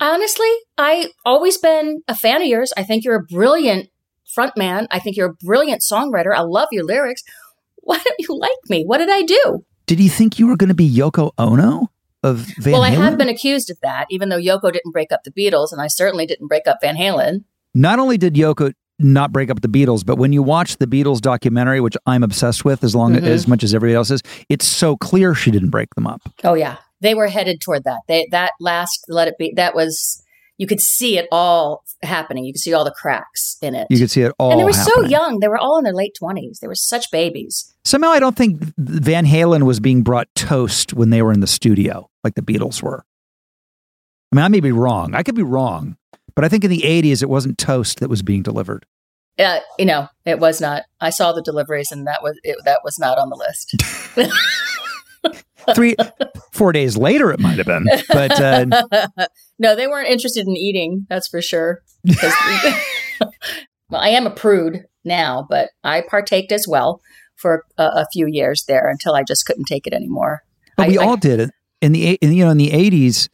[0.00, 2.72] Honestly, I always been a fan of yours.
[2.76, 3.90] I think you're a brilliant
[4.34, 4.88] front man.
[4.90, 6.34] I think you're a brilliant songwriter.
[6.34, 7.22] I love your lyrics.
[7.76, 8.82] Why don't you like me?
[8.84, 9.64] What did I do?
[9.86, 11.90] Did he think you were going to be Yoko Ono
[12.24, 15.20] of Van well, I have been accused of that, even though Yoko didn't break up
[15.24, 17.44] the Beatles, and I certainly didn't break up Van Halen.
[17.74, 21.20] Not only did Yoko not break up the Beatles, but when you watch the Beatles
[21.20, 23.22] documentary, which I'm obsessed with as long Mhm.
[23.24, 26.22] as much as everybody else is, it's so clear she didn't break them up.
[26.44, 28.00] Oh yeah, they were headed toward that.
[28.08, 30.22] They that last "Let It Be" that was
[30.58, 32.44] you could see it all happening.
[32.44, 33.86] You could see all the cracks in it.
[33.90, 34.52] You could see it all.
[34.52, 35.40] and they were so young.
[35.40, 36.58] They were all in their late twenties.
[36.60, 37.72] They were such babies.
[37.84, 41.46] Somehow, I don't think Van Halen was being brought toast when they were in the
[41.46, 43.04] studio, like the Beatles were.
[44.32, 45.14] I mean, I may be wrong.
[45.14, 45.96] I could be wrong,
[46.34, 48.86] but I think in the '80s it wasn't toast that was being delivered.
[49.38, 50.84] Uh, you know, it was not.
[51.00, 53.74] I saw the deliveries, and that was it, that was not on the list.
[55.74, 55.96] Three,
[56.52, 58.66] four days later, it might have been, but uh,
[59.58, 61.06] no, they weren't interested in eating.
[61.08, 61.82] That's for sure.
[63.90, 67.00] well, I am a prude now, but I partaked as well
[67.36, 70.42] for a, a few years there until I just couldn't take it anymore.
[70.76, 71.50] but I- we I- all did it
[71.80, 73.28] in the in, you know in the '80s.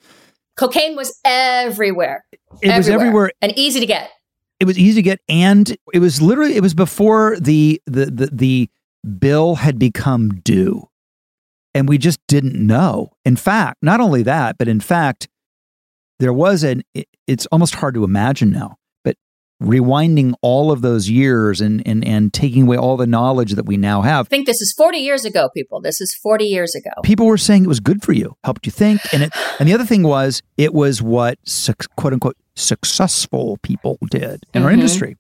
[0.57, 2.25] cocaine was everywhere.
[2.63, 3.33] It was everywhere.
[3.41, 4.11] and easy to get.
[4.59, 8.29] It was easy to get, and it was literally it was before the the the,
[8.33, 8.71] the
[9.19, 10.87] bill had become due,
[11.75, 13.11] and we just didn't know.
[13.25, 15.29] In fact, not only that, but in fact,
[16.19, 16.83] there was an.
[16.95, 19.17] it- It's almost hard to imagine now, but
[19.63, 23.77] rewinding all of those years and and and taking away all the knowledge that we
[23.77, 24.27] now have.
[24.27, 25.81] I think this is 40 years ago, people.
[25.81, 26.91] This is 40 years ago.
[27.05, 29.33] People were saying it was good for you, helped you think, and it.
[29.61, 34.63] And the other thing was, it was what suc- quote unquote successful people did in
[34.65, 34.75] our Mhm.
[34.75, 35.17] industry.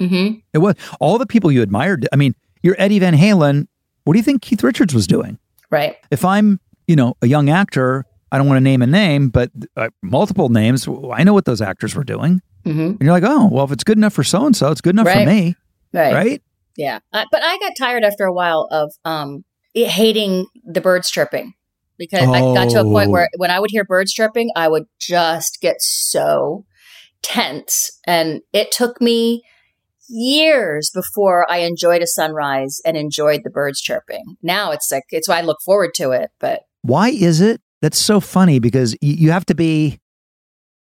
[0.00, 0.38] Mm-hmm.
[0.52, 2.08] It was all the people you admired.
[2.12, 3.66] I mean, you're Eddie Van Halen.
[4.04, 5.38] What do you think Keith Richards was doing?
[5.72, 5.96] Right.
[6.12, 9.50] If I'm, you know, a young actor, I don't want to name a name, but
[9.76, 10.86] uh, multiple names.
[11.12, 12.40] I know what those actors were doing.
[12.64, 12.80] Mm-hmm.
[12.80, 14.94] And you're like, oh, well, if it's good enough for so and so, it's good
[14.94, 15.56] enough for me,
[15.92, 16.12] Right.
[16.14, 16.42] right?
[16.76, 17.00] Yeah.
[17.10, 21.54] But I got tired after a while of um, hating the birds chirping
[21.98, 23.12] because I got to a point Oh.
[23.12, 26.64] where when I would hear birds chirping, I would just get so
[27.22, 27.90] tense.
[28.06, 29.42] And it took me
[30.12, 34.36] years before I enjoyed a sunrise and enjoyed the birds chirping.
[34.42, 36.30] Now it's like, it's why I look forward to it.
[36.38, 37.60] But Why is it?
[37.80, 39.98] That's so funny because you have to be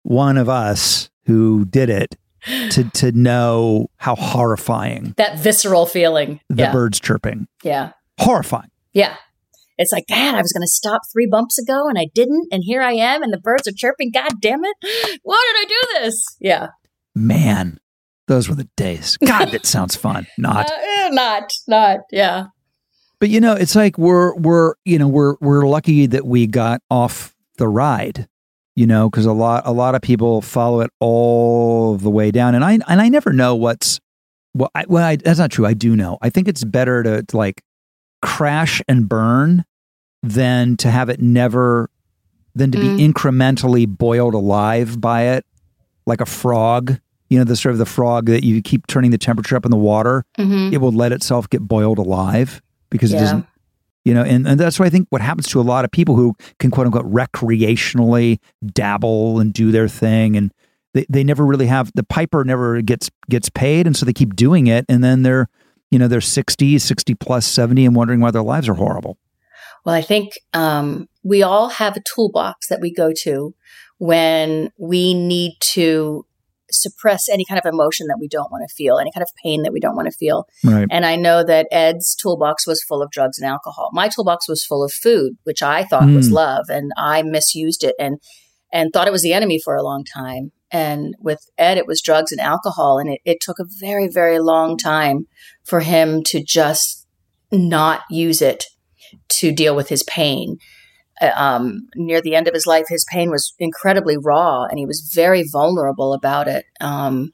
[0.03, 2.17] one of us who did it
[2.71, 6.41] to to know how horrifying that visceral feeling.
[6.49, 6.73] the yeah.
[6.73, 7.49] birds chirping.
[7.65, 7.93] yeah.
[8.21, 8.71] Horrifying.
[8.93, 9.17] Yeah.
[9.79, 12.49] It's like, God, I was going to stop three bumps ago and I didn't.
[12.51, 14.11] And here I am and the birds are chirping.
[14.11, 14.77] God damn it.
[15.23, 16.25] Why did I do this?
[16.41, 16.69] Yeah.
[17.15, 17.79] Man,
[18.29, 19.17] those were the days.
[19.25, 20.27] God, that sounds fun.
[20.39, 20.67] Not.
[20.71, 22.01] Uh, eh, not, not.
[22.11, 22.47] Yeah.
[23.21, 26.83] But you know, it's like we're we're you know we're we're lucky that we got
[26.91, 28.29] off the ride,
[28.75, 32.55] you know, because a lot a lot of people follow it all the way down,
[32.55, 34.01] and I and I never know what's
[34.55, 34.71] well.
[34.75, 35.65] I, well, I, that's not true.
[35.65, 36.19] I do know.
[36.21, 37.63] I think it's better to, to like
[38.21, 39.65] crash and burn
[40.23, 41.89] than to have it never
[42.55, 42.97] than to Mm.
[42.97, 45.47] be incrementally boiled alive by it,
[46.07, 46.99] like a frog.
[47.29, 49.71] You know, the sort of the frog that you keep turning the temperature up in
[49.71, 50.73] the water Mm-hmm.
[50.75, 52.61] it will let itself get boiled alive
[52.91, 53.47] because it doesn't
[54.05, 56.15] you know and, and that's why i think what happens to a lot of people
[56.15, 57.11] who can quote unquote
[57.61, 60.53] recreationally dabble and do their thing and
[60.95, 64.37] they, they never really have the piper never gets gets paid and so they keep
[64.37, 65.49] doing it and then they're
[65.91, 69.17] you know they're 60 60 plus 70 and wondering why their lives are horrible
[69.85, 73.55] Well, I think um, we all have a toolbox that we go to
[73.99, 76.27] when we need to
[76.77, 79.63] suppress any kind of emotion that we don't want to feel, any kind of pain
[79.63, 80.47] that we don't want to feel.
[80.65, 83.91] right And I know that Ed's toolbox was full of drugs and alcohol.
[83.93, 86.33] My toolbox was full of food, which I thought was Mm.
[86.33, 88.19] love, and I misused it and
[88.73, 90.51] and thought it was the enemy for a long time.
[90.73, 94.41] And with Ed, it was drugs and alcohol, and it, it took a very, very
[94.41, 95.27] long time
[95.65, 97.07] for him to just
[97.53, 98.65] not use it
[99.29, 100.57] to deal with his pain.
[101.21, 104.87] Uh, Um, near the end of his life, his pain was incredibly raw, and he
[104.87, 106.65] was very vulnerable about it.
[106.81, 107.33] Um,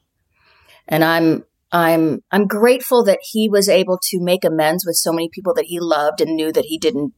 [0.87, 5.29] and I'm I'm I'm grateful that he was able to make amends with so many
[5.29, 7.13] people that he loved and knew that he didn't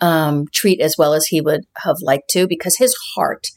[0.00, 3.48] um, treat as well as he would have liked to because his heart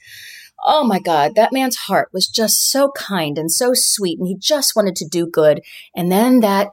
[0.64, 4.38] oh my god that man's heart was just so kind and so sweet and he
[4.38, 5.62] just wanted to do good
[5.96, 6.70] and then that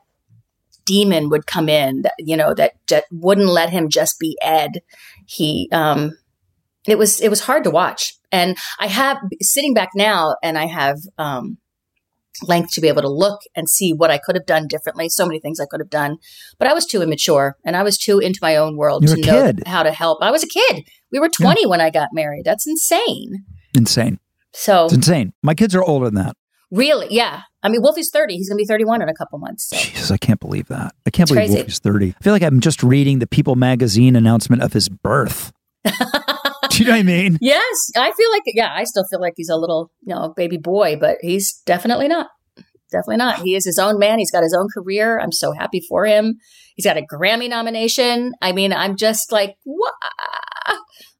[0.84, 4.82] demon would come in, that, you know, that, that wouldn't let him just be Ed.
[5.26, 6.16] He, um,
[6.86, 8.14] it was, it was hard to watch.
[8.30, 11.58] And I have sitting back now and I have, um,
[12.42, 15.08] length to be able to look and see what I could have done differently.
[15.08, 16.16] So many things I could have done,
[16.58, 19.22] but I was too immature and I was too into my own world You're to
[19.22, 19.62] know kid.
[19.66, 20.18] how to help.
[20.22, 20.84] I was a kid.
[21.12, 22.44] We were 20 when I got married.
[22.44, 23.44] That's insane.
[23.74, 24.18] Insane.
[24.52, 25.32] So It's insane.
[25.42, 26.36] My kids are older than that.
[26.70, 27.42] Really, yeah.
[27.62, 28.36] I mean, Wolfie's 30.
[28.36, 29.68] He's going to be 31 in a couple months.
[29.68, 29.76] So.
[29.76, 30.94] Jesus, I can't believe that.
[31.06, 31.62] I can't It's believe crazy.
[31.62, 32.14] Wolfie's 30.
[32.18, 35.52] I feel like I'm just reading the People magazine announcement of his birth.
[35.84, 35.92] Do
[36.82, 37.38] you know what I mean?
[37.40, 40.56] Yes, I feel like yeah, I still feel like he's a little, you know, baby
[40.56, 42.28] boy, but he's definitely not.
[42.90, 43.40] Definitely not.
[43.40, 44.18] He is his own man.
[44.18, 45.18] He's got his own career.
[45.20, 46.38] I'm so happy for him.
[46.74, 48.32] He's got a Grammy nomination.
[48.42, 49.94] I mean, I'm just like, what?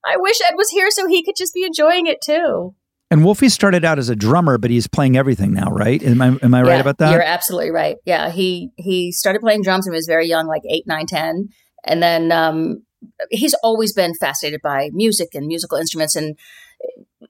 [0.06, 2.74] I wish Ed was here so he could just be enjoying it too.
[3.14, 6.02] And Wolfie started out as a drummer, but he's playing everything now, right?
[6.02, 7.12] Am I am I right about that?
[7.12, 7.94] You're absolutely right.
[8.04, 11.50] Yeah, he he started playing drums when he was very young, like eight, nine, ten,
[11.84, 12.82] and then um,
[13.30, 16.16] he's always been fascinated by music and musical instruments.
[16.16, 16.36] And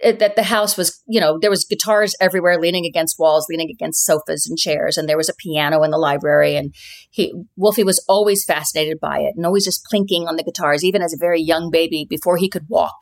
[0.01, 3.69] it, that the house was, you know, there was guitars everywhere, leaning against walls, leaning
[3.69, 6.57] against sofas and chairs, and there was a piano in the library.
[6.57, 6.75] And
[7.11, 11.03] he Wolfie was always fascinated by it, and always just plinking on the guitars, even
[11.03, 12.97] as a very young baby before he could walk.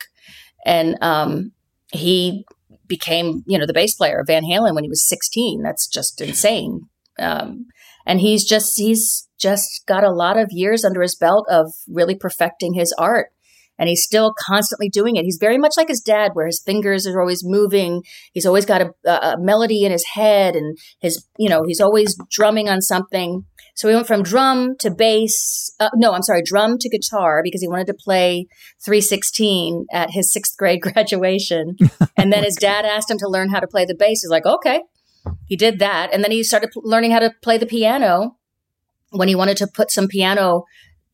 [0.65, 1.53] And um,
[1.93, 2.45] he
[2.87, 5.61] became, you know, the bass player of Van Halen when he was 16.
[5.63, 6.81] That's just insane.
[7.19, 7.67] Um,
[8.05, 12.15] and he's just he's just got a lot of years under his belt of really
[12.15, 13.27] perfecting his art.
[13.79, 15.25] And he's still constantly doing it.
[15.25, 18.03] He's very much like his dad, where his fingers are always moving.
[18.31, 22.15] He's always got a, a melody in his head, and his, you know, he's always
[22.29, 23.45] drumming on something.
[23.75, 25.71] So he went from drum to bass.
[25.79, 28.47] Uh, no, I'm sorry, drum to guitar because he wanted to play
[28.85, 31.77] 316 at his sixth grade graduation.
[32.17, 34.21] and then his dad asked him to learn how to play the bass.
[34.21, 34.81] He's like, okay.
[35.45, 36.13] He did that.
[36.13, 38.37] And then he started p- learning how to play the piano
[39.11, 40.65] when he wanted to put some piano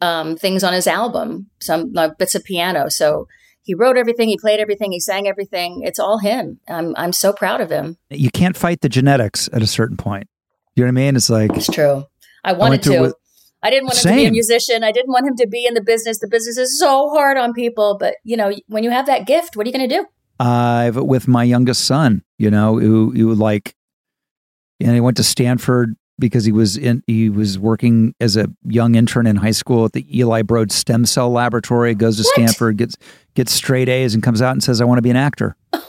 [0.01, 2.89] um, things on his album, some like, bits of piano.
[2.89, 3.27] So
[3.61, 5.81] he wrote everything, he played everything, he sang everything.
[5.83, 6.59] It's all him.
[6.67, 7.97] I'm, I'm so proud of him.
[8.09, 10.27] You can't fight the genetics at a certain point.
[10.75, 11.15] You know what I mean?
[11.15, 12.05] It's like It's true.
[12.43, 13.15] I wanted through to.
[13.61, 14.83] I didn't want him to be a musician.
[14.83, 16.19] I didn't want him to be in the business.
[16.19, 17.97] The business is so hard on people.
[17.99, 20.05] But, you know, when you have that gift, what are you going to do?
[20.39, 23.75] I've with my youngest son, you know, who who like,
[24.79, 28.95] and he went to Stanford because he was in he was working as a young
[28.95, 31.93] intern in high school at the Eli Broad Stem Cell Laboratory.
[31.95, 32.33] Goes to What?
[32.33, 32.95] Stanford, gets
[33.35, 35.83] gets straight A's, and comes out and says, "I want to be an actor." Look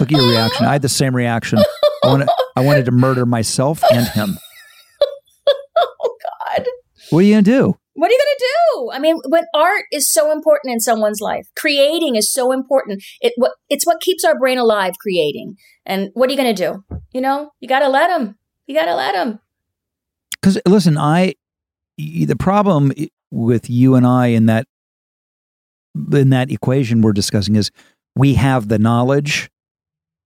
[0.00, 0.66] at your reaction.
[0.66, 1.58] I had the same reaction.
[2.02, 4.38] I wanted, I wanted to murder myself and him.
[7.14, 7.74] What are you gonna do?
[7.96, 8.90] What are you going to do?
[8.92, 13.04] I mean, when art is so important in someone's life, creating is so important.
[13.20, 14.94] It what it's what keeps our brain alive.
[14.98, 15.54] Creating,
[15.86, 16.98] and what are you going to do?
[17.12, 18.36] You know, you got to let them.
[18.66, 19.38] You got to let them.
[20.32, 21.34] because listen I
[21.96, 22.92] the problem
[23.30, 24.66] with you and i in that
[26.12, 27.70] in that equation we're discussing is
[28.16, 29.50] we have the knowledge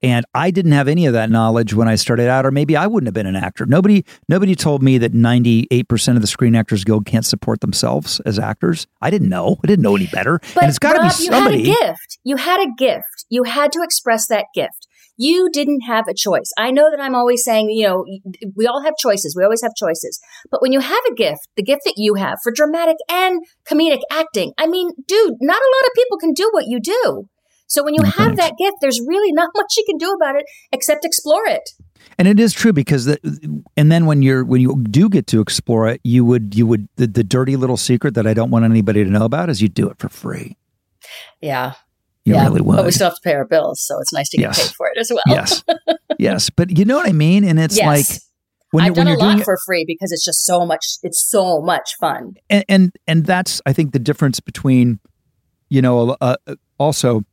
[0.02, 2.86] and i didn't have any of that knowledge when i started out or maybe i
[2.86, 6.84] wouldn't have been an actor nobody nobody told me that 98% of the screen actors
[6.84, 10.64] guild can't support themselves as actors i didn't know i didn't know any better But
[10.64, 12.18] and it's got to be somebody You had a gift.
[12.24, 13.26] You had a gift.
[13.28, 14.86] You had to express that gift.
[15.16, 16.52] You didn't have a choice.
[16.56, 18.04] I know that I'm always saying, you know,
[18.54, 19.34] we all have choices.
[19.36, 20.20] We always have choices.
[20.50, 24.00] But when you have a gift, the gift that you have for dramatic and comedic
[24.12, 27.28] acting, I mean, dude, not a lot of people can do what you do.
[27.68, 30.36] So when you Oh, have that gift, there's really not much you can do about
[30.36, 31.68] it except explore it.
[32.18, 35.40] And it is true because the, and then when you're when you do get to
[35.40, 38.64] explore it, you would you would the, the dirty little secret that I don't want
[38.64, 40.56] anybody to know about is you do it for free.
[41.40, 41.74] Yeah.
[42.24, 42.44] You yeah.
[42.44, 42.76] really would.
[42.76, 43.80] But we still have to pay our bills.
[43.80, 44.68] So it's nice to get Yes.
[44.68, 45.22] paid for it as well.
[45.28, 45.64] yes,
[46.18, 47.44] yes, but you know what I mean.
[47.44, 47.86] And it's Yes.
[47.86, 48.22] like
[48.72, 50.66] when I've you're, when done a you're lot it, for free because it's just so
[50.66, 52.34] much, it's so much fun.
[52.50, 54.98] and, and and that's I think the difference between
[55.70, 56.36] you know uh,
[56.78, 57.24] also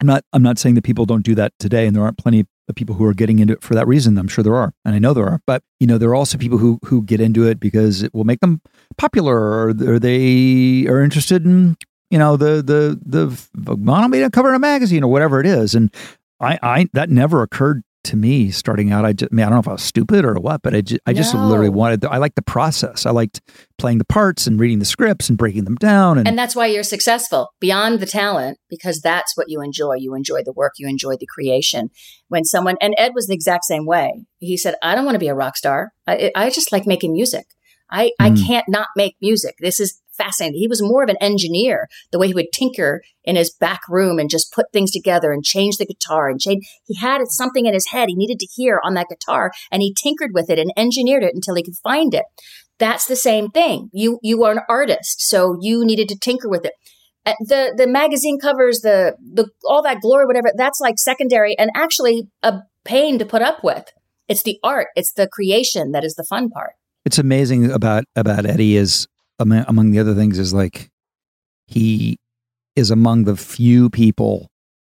[0.00, 2.46] I'm not I'm not saying that people don't do that today, and there aren't plenty
[2.68, 4.18] of people who are getting into it for that reason.
[4.18, 5.40] I'm sure there are, and I know there are.
[5.46, 8.24] But you know, there are also people who who get into it because it will
[8.24, 8.60] make them
[8.98, 11.76] popular, or, they are interested in
[12.10, 15.74] you know the the the to cover in a magazine or whatever it is.
[15.74, 15.92] And
[16.40, 19.04] I I that never occurred to me starting out.
[19.04, 20.80] I just I, mean, I don't know if I was stupid or what, but I
[20.80, 21.40] just I just No.
[21.46, 22.00] literally wanted.
[22.00, 23.06] The, I liked the process.
[23.06, 23.40] I liked
[23.78, 26.18] playing the parts and reading the scripts and breaking them down.
[26.18, 29.94] And, And that's why you're successful beyond the talent, because that's what you enjoy.
[29.96, 31.90] You enjoy the work, you enjoy the creation.
[32.28, 34.24] When someone, and Ed was the exact same way.
[34.38, 35.92] He said, I don't want to be a rock star.
[36.06, 37.46] I, I just like making music.
[37.90, 38.46] I, I Mm.
[38.46, 39.54] can't not make music.
[39.60, 40.58] This is fascinated.
[40.58, 44.18] He was more of an engineer, the way he would tinker in his back room
[44.18, 46.66] and just put things together and change the guitar and change.
[46.84, 49.94] He had something in his head he needed to hear on that guitar and he
[49.94, 52.24] tinkered with it and engineered it until he could find it.
[52.78, 53.90] That's the same thing.
[53.92, 56.74] You, you are an artist, so you needed to tinker with it.
[57.24, 61.70] Uh, the, the magazine covers, the, the, all that glory, whatever, that's like secondary and
[61.74, 63.90] actually a pain to put up with.
[64.28, 66.74] It's the art, it's the creation that is the fun part.
[67.04, 69.06] It's amazing about about Eddie is
[69.38, 70.90] among, among the other things is like
[71.66, 72.18] he
[72.74, 74.48] is among the few people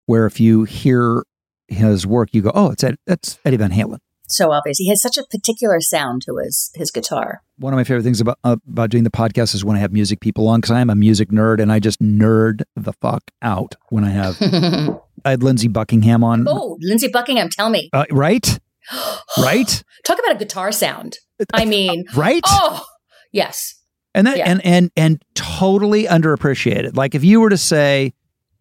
[0.07, 1.25] where if you hear
[1.69, 4.79] his work, you go, "Oh, it's Ed, that's Eddie Van Halen." So obvious.
[4.79, 7.43] He has such a particular sound to his his guitar.
[7.59, 9.93] One of my favorite things about uh, about doing the podcast is when I have
[9.93, 13.23] music people on because I am a music nerd and I just nerd the fuck
[13.43, 14.37] out when I have.
[15.25, 16.47] I had Lindsey Buckingham on.
[16.49, 17.89] Oh, Lindsey Buckingham, tell me.
[17.93, 18.59] Uh, right?
[19.39, 19.83] right?
[20.05, 21.19] Talk about a guitar sound.
[21.53, 22.43] I mean, right?
[22.47, 22.85] Oh,
[23.33, 23.76] yes.
[24.17, 24.51] And that yeah.
[24.51, 26.97] and and and totally underappreciated.
[26.97, 28.15] Like if you were to say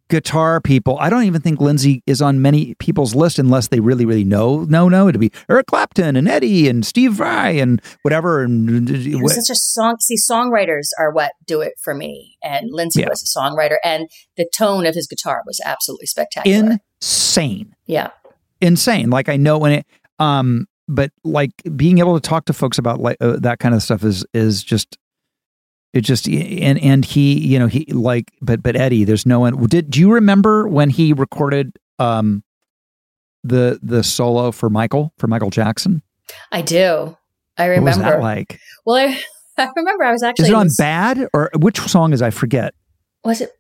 [0.09, 4.03] guitar people, I don't even think Lindsey is on many people's list unless they really
[4.03, 4.65] really know.
[4.65, 8.43] No, no, it'd be Eric Clapton and Eddie and Steve Vai and whatever.
[8.43, 8.89] And
[9.29, 9.95] such a song.
[10.01, 12.37] See, songwriters are what do it for me.
[12.43, 13.07] And Lindsey yeah.
[13.09, 16.79] was a songwriter, and the tone of his guitar was absolutely spectacular.
[17.01, 17.73] Insane.
[17.85, 18.09] Yeah.
[18.59, 19.09] Insane.
[19.09, 19.85] Like I know when it.
[20.19, 23.81] Um, but like being able to talk to folks about like uh, that kind of
[23.81, 24.97] stuff is is just
[25.95, 29.55] it just and and he you know he like but but Eddie there's no one
[29.67, 32.43] did do you remember when he recorded um
[33.43, 36.01] the the solo for Michael for Michael Jackson?
[36.51, 37.15] I do.
[37.57, 38.59] I remember what was that like?
[38.85, 39.21] Well I
[39.57, 42.73] I remember I was actually is it on bad or which song is I forget.
[43.23, 43.51] Was it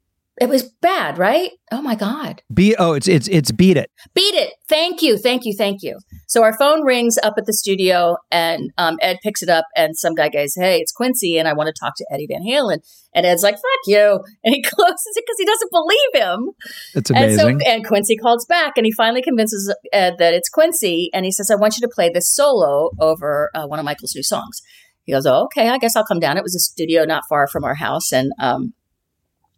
[0.41, 1.51] it was bad, right?
[1.71, 2.41] Oh my God.
[2.53, 3.89] Beat oh, it's it's it's beat it.
[4.13, 4.53] Beat it.
[4.67, 5.17] Thank you.
[5.17, 5.53] Thank you.
[5.53, 5.97] Thank you.
[6.27, 9.97] So our phone rings up at the studio and um, Ed picks it up and
[9.97, 12.79] some guy goes, Hey, it's Quincy and I want to talk to Eddie Van Halen.
[13.13, 14.19] And Ed's like, fuck you.
[14.43, 16.51] And he closes it because he doesn't believe him.
[16.95, 17.47] It's amazing.
[17.47, 21.09] And, so, and Quincy calls back and he finally convinces Ed that it's Quincy.
[21.13, 24.13] And he says, I want you to play this solo over uh, one of Michael's
[24.13, 24.61] new songs.
[25.05, 26.35] He goes, Oh, okay, I guess I'll come down.
[26.35, 28.11] It was a studio not far from our house.
[28.11, 28.73] And um,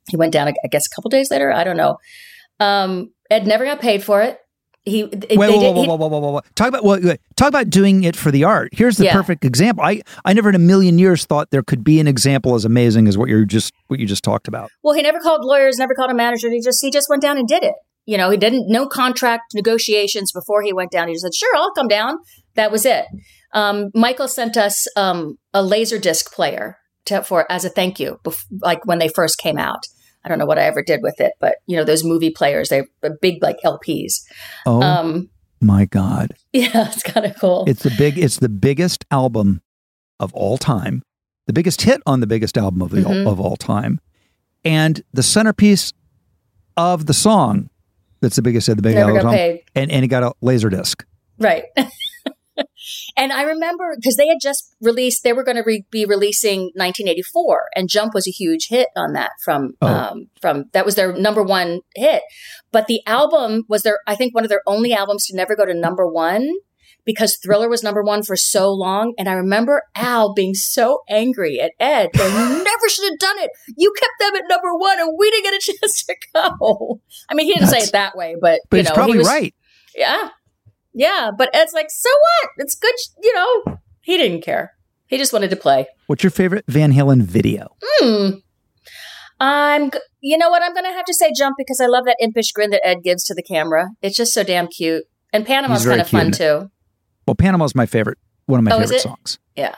[0.09, 1.51] he went down, I guess, a couple days later.
[1.51, 1.97] I don't know.
[2.59, 4.39] Um, Ed never got paid for it.
[4.85, 6.97] He wait, whoa, whoa, whoa, whoa, whoa, whoa, whoa, Talk about well,
[7.35, 8.69] talk about doing it for the art.
[8.71, 9.13] Here's the yeah.
[9.13, 9.83] perfect example.
[9.83, 13.09] I I never in a million years thought there could be an example as amazing
[13.09, 14.71] as what you're just what you just talked about.
[14.83, 16.49] Well, he never called lawyers, never called a manager.
[16.49, 17.73] He just he just went down and did it.
[18.05, 21.09] You know, he didn't no contract negotiations before he went down.
[21.09, 22.19] He just said, "Sure, I'll come down."
[22.55, 23.05] That was it.
[23.53, 26.77] Um, Michael sent us um, a laser disc player
[27.07, 29.83] to, for as a thank you, bef- like when they first came out.
[30.23, 32.69] I don't know what I ever did with it, but you know those movie players,
[32.69, 32.87] they're
[33.21, 34.23] big like LPs.
[34.65, 35.29] Oh um,
[35.61, 36.33] my god!
[36.53, 37.65] Yeah, it's kind of cool.
[37.67, 38.17] It's the big.
[38.17, 39.61] It's the biggest album
[40.19, 41.03] of all time.
[41.45, 43.27] The biggest hit on the biggest album of, the, mm-hmm.
[43.27, 44.01] of all time,
[44.65, 45.93] and the centerpiece
[46.75, 47.69] of the song
[48.21, 51.05] that's the biggest hit the biggest album, and and it got a laser disc.
[51.39, 51.65] Right.
[53.17, 56.71] and I remember because they had just released, they were going to re- be releasing
[56.75, 59.31] 1984, and Jump was a huge hit on that.
[59.43, 59.87] From oh.
[59.87, 62.23] um, from that was their number one hit,
[62.71, 65.65] but the album was their, I think, one of their only albums to never go
[65.65, 66.47] to number one
[67.07, 69.13] because Thriller was number one for so long.
[69.17, 73.39] And I remember Al being so angry at Ed, going, "You never should have done
[73.39, 73.49] it.
[73.75, 77.33] You kept them at number one, and we didn't get a chance to go." I
[77.33, 79.27] mean, he didn't That's, say it that way, but but you know, probably he was,
[79.27, 79.55] right.
[79.95, 80.29] Yeah,
[80.97, 82.49] yeah, but Ed's like, so what?
[82.57, 83.79] It's good, you know.
[84.01, 84.73] He didn't care.
[85.05, 85.87] He just wanted to play.
[86.07, 87.75] What's your favorite Van Halen video?
[87.81, 88.29] Hmm.
[89.39, 89.91] I'm,
[90.21, 90.63] you know what?
[90.63, 93.03] I'm going to have to say jump because I love that impish grin that Ed
[93.03, 93.89] gives to the camera.
[94.01, 95.03] It's just so damn cute.
[95.31, 96.71] And Panama's kind of fun too.
[97.27, 98.17] Well, Panama's my favorite,
[98.47, 99.37] one of my oh, favorite songs.
[99.55, 99.75] Yeah.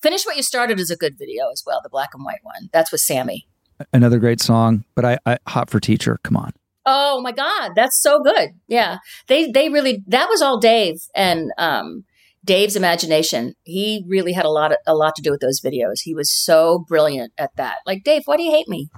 [0.00, 2.70] Finish What You Started is a good video as well, the black and white one.
[2.72, 3.46] That's with Sammy.
[3.92, 6.52] Another great song, but I, I Hot for Teacher, come on.
[6.84, 8.50] Oh my God, that's so good.
[8.66, 8.98] Yeah.
[9.28, 12.04] They they really that was all Dave and um
[12.44, 13.54] Dave's imagination.
[13.62, 16.00] He really had a lot of, a lot to do with those videos.
[16.02, 17.76] He was so brilliant at that.
[17.86, 18.88] Like Dave, why do you hate me?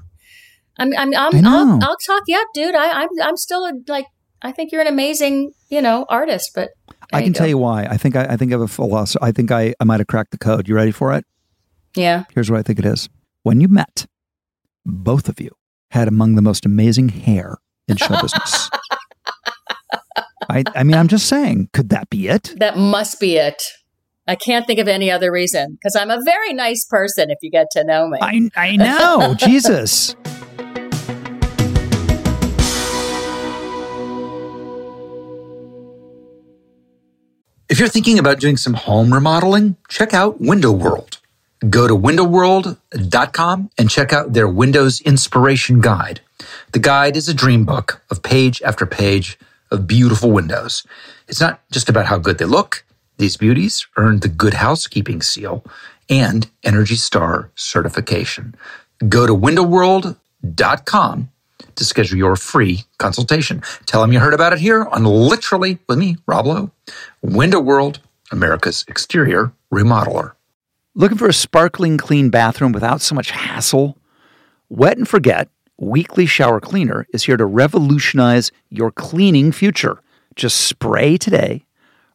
[0.78, 2.74] I'm I'm, I'm I'll, I'll talk you up, dude.
[2.74, 4.06] I I'm I'm still a, like
[4.42, 6.70] I think you're an amazing, you know, artist, but
[7.12, 7.84] I can you tell you why.
[7.84, 9.22] I think I, I think I have a philosophy.
[9.22, 10.68] I think I, I might have cracked the code.
[10.68, 11.24] You ready for it?
[11.96, 12.24] Yeah.
[12.34, 13.08] Here's what I think it is.
[13.42, 14.06] When you met,
[14.84, 15.50] both of you
[15.90, 17.58] had among the most amazing hair
[17.88, 18.70] in show business.
[20.48, 22.54] I, I mean, I'm just saying, could that be it?
[22.56, 23.62] That must be it.
[24.26, 27.50] I can't think of any other reason because I'm a very nice person if you
[27.50, 28.18] get to know me.
[28.20, 29.34] I, I know.
[29.38, 30.16] Jesus.
[37.68, 41.18] If you're thinking about doing some home remodeling, check out Window World.
[41.68, 46.20] Go to windowworld.com and check out their Windows Inspiration Guide.
[46.72, 49.38] The guide is a dream book of page after page
[49.70, 50.86] of beautiful windows.
[51.28, 52.84] It's not just about how good they look.
[53.18, 55.64] These beauties earned the Good Housekeeping seal
[56.10, 58.54] and Energy Star certification.
[59.08, 61.30] Go to windowworld.com
[61.76, 63.62] to schedule your free consultation.
[63.86, 66.70] Tell them you heard about it here on Literally with me, Rob Lowe.
[67.22, 70.32] Window World, America's exterior remodeler.
[70.94, 73.96] Looking for a sparkling clean bathroom without so much hassle?
[74.68, 75.48] Wet and Forget
[75.78, 80.00] Weekly Shower Cleaner is here to revolutionize your cleaning future.
[80.36, 81.64] Just spray today,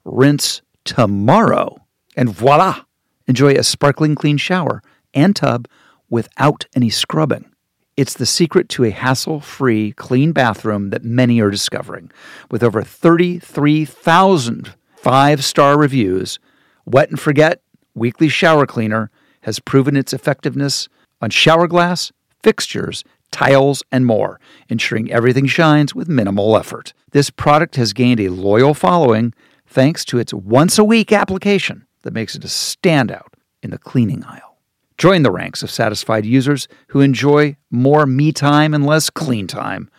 [0.06, 1.86] rinse tomorrow,
[2.16, 2.84] and voila!
[3.28, 4.82] Enjoy a sparkling clean shower
[5.14, 5.68] and tub
[6.10, 7.52] without any scrubbing.
[7.98, 12.12] It's the secret to a hassle free, clean bathroom that many are discovering.
[12.50, 16.40] With over 33,000 five star reviews,
[16.86, 17.62] Wet and Forget
[17.94, 20.90] Weekly Shower Cleaner has proven its effectiveness
[21.22, 26.94] on shower glass, fixtures, tiles, and more, ensuring everything shines with minimal effort.
[27.12, 29.34] This product has gained a loyal following
[29.68, 34.24] thanks to its once a week application that makes it a standout in the cleaning
[34.24, 34.58] aisle.
[34.98, 39.90] Join the ranks of satisfied users who enjoy more me time and less clean time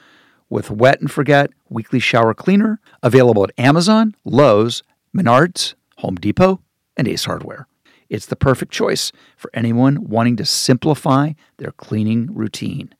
[0.51, 4.83] with Wet and Forget Weekly Shower Cleaner, available at Amazon, Lowe's,
[5.17, 6.61] Menards, Home Depot,
[6.97, 7.67] and Ace Hardware.
[8.11, 12.93] It's the perfect choice for anyone wanting to simplify their cleaning routine.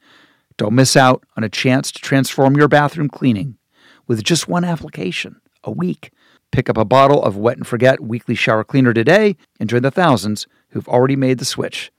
[0.61, 3.57] Don't miss out on a chance to transform your bathroom cleaning
[4.07, 6.13] with just one application a week.
[6.53, 9.91] Pick up a bottle of Wet and Forget Weekly Shower Cleaner today and join the
[9.91, 11.91] thousands who've already made the switch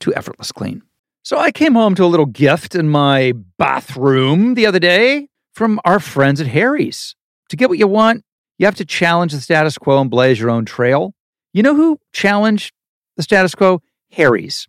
[0.00, 0.82] to effortless clean.
[1.22, 5.80] So I came home to a little gift in my bathroom the other day from
[5.86, 7.16] our friends at Harry's.
[7.48, 8.22] To get what you want,
[8.58, 11.14] you have to challenge the status quo and blaze your own trail.
[11.54, 12.74] You know who challenged
[13.16, 13.80] the status quo?
[14.10, 14.68] Harry's.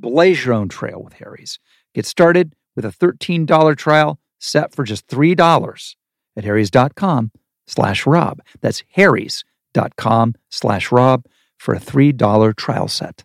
[0.00, 1.58] Blaze your own trail with Harry's.
[1.94, 5.94] Get started with a $13 trial set for just $3
[6.36, 7.30] at harrys.com
[7.66, 8.40] slash rob.
[8.60, 11.24] That's harrys.com slash rob
[11.56, 13.24] for a $3 trial set.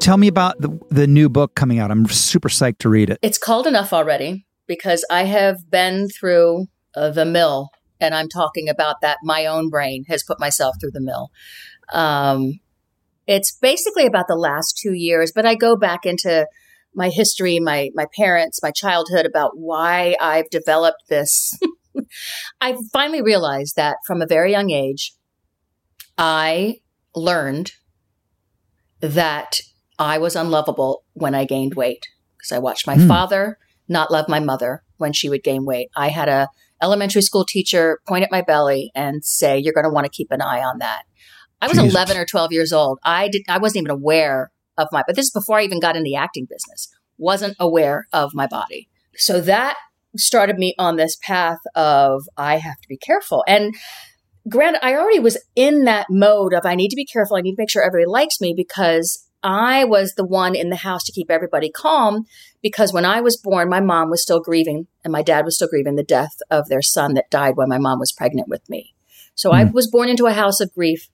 [0.00, 1.90] Tell me about the, the new book coming out.
[1.90, 3.18] I'm super psyched to read it.
[3.20, 7.68] It's called Enough Already because I have been through uh, the mill
[8.00, 11.30] and I'm talking about that my own brain has put myself through the mill.
[11.92, 12.60] Um,
[13.26, 16.46] it's basically about the last two years, but I go back into
[16.94, 21.58] my history, my my parents, my childhood about why I've developed this.
[22.60, 25.12] I finally realized that from a very young age,
[26.18, 26.80] I
[27.14, 27.72] learned
[29.00, 29.60] that
[29.98, 33.06] I was unlovable when I gained weight because I watched my mm.
[33.06, 35.90] father not love my mother when she would gain weight.
[35.96, 36.48] I had a
[36.82, 40.30] elementary school teacher point at my belly and say, "You're going to want to keep
[40.30, 41.02] an eye on that."
[41.60, 41.92] I was Jesus.
[41.92, 42.98] 11 or 12 years old.
[43.04, 43.42] I did.
[43.48, 45.02] I wasn't even aware of my.
[45.06, 46.88] But this is before I even got in the acting business.
[47.18, 48.88] Wasn't aware of my body.
[49.16, 49.76] So that
[50.16, 53.44] started me on this path of I have to be careful.
[53.46, 53.74] And
[54.48, 57.36] granted, I already was in that mode of I need to be careful.
[57.36, 60.76] I need to make sure everybody likes me because I was the one in the
[60.76, 62.26] house to keep everybody calm
[62.62, 65.68] because when I was born, my mom was still grieving and my dad was still
[65.68, 68.94] grieving the death of their son that died when my mom was pregnant with me.
[69.34, 69.54] So mm.
[69.54, 69.72] I hmm.
[69.72, 71.08] was born into a house of grief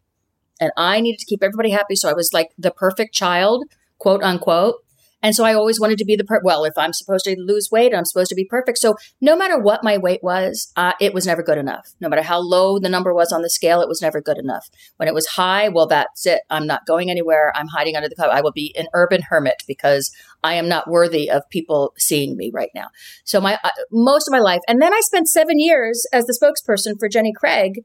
[0.60, 1.94] and I needed to keep everybody happy.
[1.94, 3.64] So I was like the perfect child,
[3.98, 4.76] quote unquote.
[5.22, 6.64] And so I always wanted to be the per- well.
[6.64, 8.78] If I'm supposed to lose weight, I'm supposed to be perfect.
[8.78, 11.94] So no matter what my weight was, uh, it was never good enough.
[12.00, 14.68] No matter how low the number was on the scale, it was never good enough.
[14.96, 16.42] When it was high, well, that's it.
[16.50, 17.52] I'm not going anywhere.
[17.56, 18.32] I'm hiding under the cover.
[18.32, 20.10] I will be an urban hermit because
[20.44, 22.88] I am not worthy of people seeing me right now.
[23.24, 26.38] So my uh, most of my life, and then I spent seven years as the
[26.40, 27.84] spokesperson for Jenny Craig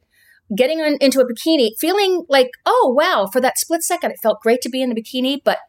[0.56, 4.42] getting on, into a bikini, feeling like, oh, wow, for that split second, it felt
[4.42, 5.60] great to be in the bikini, but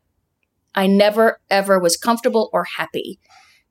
[0.74, 3.18] I never, ever was comfortable or happy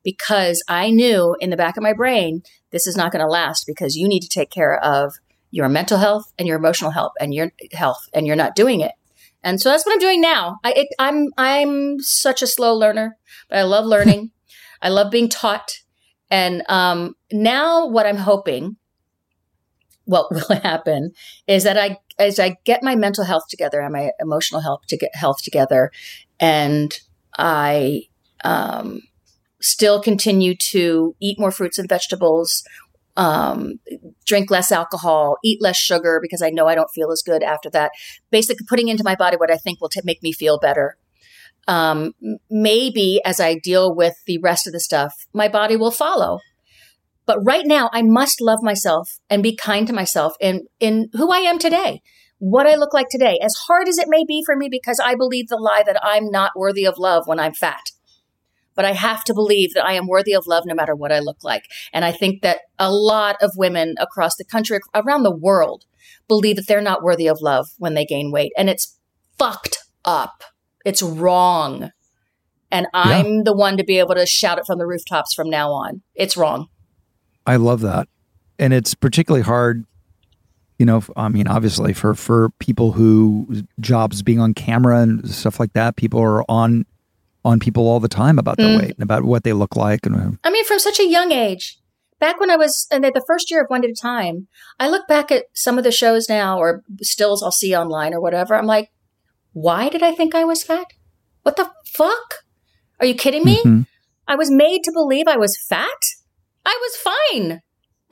[0.04, 3.66] because I knew in the back of my brain, this is not going to last
[3.66, 5.14] because you need to take care of
[5.50, 8.92] your mental health and your emotional health and your health, and you're not doing it.
[9.44, 10.58] And so that's what I'm doing now.
[10.64, 14.30] I, it, I'm I'm such a slow learner, but I love learning.
[14.82, 15.80] I love being taught.
[16.30, 18.76] And um, now, what I'm hoping,
[20.04, 21.12] what will happen,
[21.46, 24.96] is that I as I get my mental health together and my emotional health to
[24.96, 25.90] get health together,
[26.42, 26.92] and
[27.38, 28.02] I
[28.44, 29.00] um,
[29.60, 32.64] still continue to eat more fruits and vegetables,
[33.16, 33.74] um,
[34.26, 37.70] drink less alcohol, eat less sugar because I know I don't feel as good after
[37.70, 37.92] that.
[38.32, 40.96] Basically, putting into my body what I think will t- make me feel better.
[41.68, 42.12] Um,
[42.50, 46.40] maybe as I deal with the rest of the stuff, my body will follow.
[47.24, 51.30] But right now, I must love myself and be kind to myself in, in who
[51.30, 52.02] I am today,
[52.42, 55.14] what I look like today, as hard as it may be for me, because I
[55.14, 57.92] believe the lie that I'm not worthy of love when I'm fat
[58.74, 61.18] but I have to believe that I am worthy of love no matter what I
[61.18, 61.64] look like.
[61.92, 65.84] And I think that a lot of women across the country, around the world,
[66.28, 68.52] believe that they're not worthy of love when they gain weight.
[68.56, 68.98] And it's
[69.38, 70.42] fucked up.
[70.84, 71.90] It's wrong.
[72.70, 73.42] And I'm yeah.
[73.44, 76.02] the one to be able to shout it from the rooftops from now on.
[76.14, 76.68] It's wrong.
[77.46, 78.08] I love that.
[78.58, 79.84] And it's particularly hard
[80.82, 83.46] you know i mean obviously for for people who
[83.78, 86.84] jobs being on camera and stuff like that people are on
[87.44, 88.80] on people all the time about their mm.
[88.80, 90.06] weight and about what they look like.
[90.06, 91.78] And I mean, from such a young age,
[92.18, 95.06] back when I was in the first year of One at a Time, I look
[95.08, 98.54] back at some of the shows now or stills I'll see online or whatever.
[98.54, 98.90] I'm like,
[99.52, 100.86] why did I think I was fat?
[101.42, 102.44] What the fuck?
[103.00, 103.58] Are you kidding me?
[103.58, 103.82] Mm-hmm.
[104.28, 105.88] I was made to believe I was fat.
[106.64, 106.96] I was
[107.32, 107.60] fine.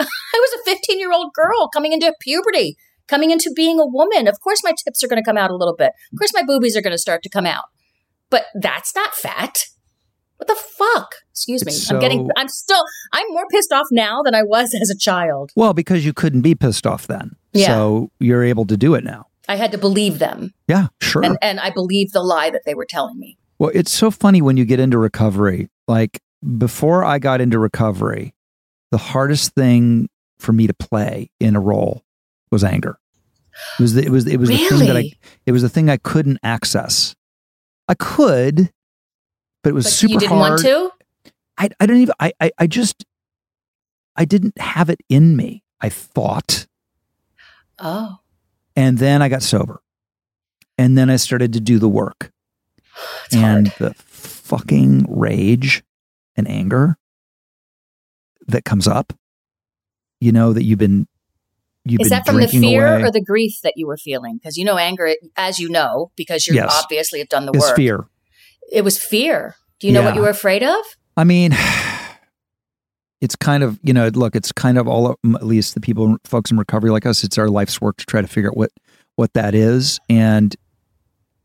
[0.34, 2.76] I was a 15 year old girl coming into puberty,
[3.08, 4.28] coming into being a woman.
[4.28, 5.92] Of course, my tips are going to come out a little bit.
[6.12, 7.64] Of course, my boobies are going to start to come out
[8.30, 9.66] but that's not fat.
[10.36, 11.16] What the fuck?
[11.32, 11.72] Excuse me.
[11.72, 12.82] So, I'm getting, I'm still,
[13.12, 15.50] I'm more pissed off now than I was as a child.
[15.54, 17.32] Well, because you couldn't be pissed off then.
[17.52, 17.66] Yeah.
[17.66, 19.26] So you're able to do it now.
[19.48, 20.54] I had to believe them.
[20.68, 21.24] Yeah, sure.
[21.24, 23.36] And, and I believed the lie that they were telling me.
[23.58, 25.68] Well, it's so funny when you get into recovery.
[25.88, 26.22] Like
[26.56, 28.32] before I got into recovery,
[28.90, 32.04] the hardest thing for me to play in a role
[32.50, 32.98] was anger.
[33.78, 34.62] It was the, it was it was really?
[34.62, 35.12] the thing that I
[35.46, 37.14] it was the thing I couldn't access.
[37.88, 38.72] I could,
[39.62, 40.50] but it was but super you didn't hard.
[40.50, 40.92] want to?
[41.58, 43.04] I, I didn't even, I, I, I just,
[44.16, 45.62] I didn't have it in me.
[45.80, 46.66] I thought.
[47.78, 48.18] Oh.
[48.76, 49.82] And then I got sober.
[50.78, 52.32] And then I started to do the work.
[53.26, 53.94] It's and hard.
[53.94, 55.82] the fucking rage
[56.36, 56.96] and anger
[58.50, 59.12] that comes up,
[60.20, 61.06] you know, that you've been
[61.84, 63.02] You've is that from the fear away.
[63.04, 64.36] or the grief that you were feeling?
[64.36, 66.82] Because you know anger, as you know, because you yes.
[66.82, 67.76] obviously have done the it's work.
[67.76, 68.06] fear.
[68.70, 69.56] It was fear.
[69.78, 70.76] Do you know what you were afraid of?
[71.16, 71.56] I mean,
[73.22, 76.50] it's kind of you know, look, it's kind of all at least the people, folks
[76.50, 77.24] in recovery like us.
[77.24, 78.70] It's our life's work to try to figure out what
[79.16, 80.54] what that is, and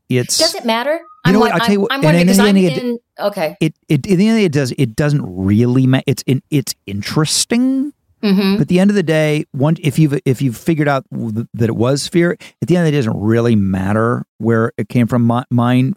[0.08, 1.00] it's does it matter?
[1.26, 1.52] You know I'm, what?
[1.52, 1.92] I'll tell you what.
[1.92, 2.98] I'm wondering because I'm in.
[3.18, 3.56] Okay.
[3.60, 4.72] It it in the end it does.
[4.78, 6.04] It doesn't really matter.
[6.06, 7.92] It's in, it's interesting
[8.22, 8.54] Mm-hmm.
[8.54, 11.68] But at the end of the day, one if you've if you've figured out that
[11.68, 14.88] it was fear, at the end of the day, it doesn't really matter where it
[14.88, 15.22] came from.
[15.22, 15.94] My, mine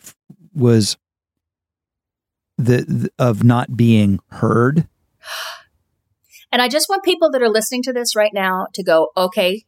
[0.54, 0.98] was
[2.58, 4.88] the, the of not being heard.
[6.52, 9.66] And I just want people that are listening to this right now to go, okay,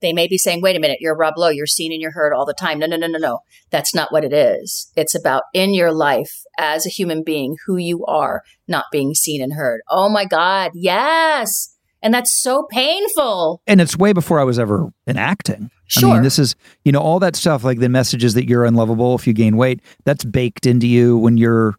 [0.00, 2.32] they may be saying, wait a minute, you're Rob Lowe, you're seen and you're heard
[2.32, 2.78] all the time.
[2.78, 3.40] No, no, no, no, no.
[3.70, 4.90] That's not what it is.
[4.96, 9.42] It's about in your life as a human being, who you are, not being seen
[9.42, 9.80] and heard.
[9.88, 10.72] Oh my God.
[10.74, 11.74] Yes.
[12.00, 13.60] And that's so painful.
[13.66, 15.70] And it's way before I was ever in acting.
[15.88, 16.10] Sure.
[16.10, 19.14] I mean, this is, you know, all that stuff, like the messages that you're unlovable
[19.16, 21.74] if you gain weight, that's baked into you when you're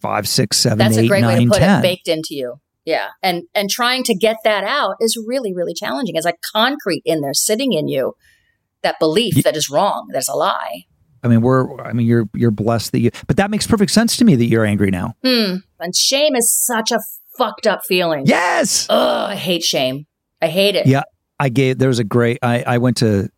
[0.00, 1.78] five, six, seven, that's eight, a great nine, way to put 10.
[1.78, 2.60] it, baked into you.
[2.84, 3.08] Yeah.
[3.22, 6.16] And and trying to get that out is really, really challenging.
[6.16, 8.14] It's like concrete in there sitting in you.
[8.82, 9.42] That belief yeah.
[9.44, 10.84] that is wrong, that's a lie.
[11.22, 11.80] I mean, we're.
[11.80, 13.10] I mean, you're you're blessed that you.
[13.26, 15.16] But that makes perfect sense to me that you're angry now.
[15.24, 15.56] Hmm.
[15.80, 17.00] And shame is such a
[17.38, 18.26] fucked up feeling.
[18.26, 18.86] Yes.
[18.90, 20.06] Oh, I hate shame.
[20.42, 20.86] I hate it.
[20.86, 21.02] Yeah,
[21.40, 21.78] I gave.
[21.78, 22.38] There was a great.
[22.42, 23.30] I I went to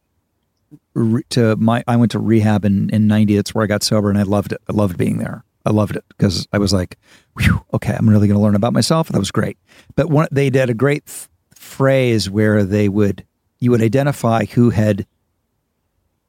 [1.31, 1.85] to my.
[1.87, 3.37] I went to rehab in in ninety.
[3.37, 4.61] It's where I got sober, and I loved it.
[4.69, 5.45] I loved being there.
[5.65, 6.99] I loved it because I was like,
[7.39, 9.09] Whew, okay, I'm really going to learn about myself.
[9.09, 9.59] That was great.
[9.95, 13.25] But one, they did a great f- phrase where they would
[13.59, 15.07] you would identify who had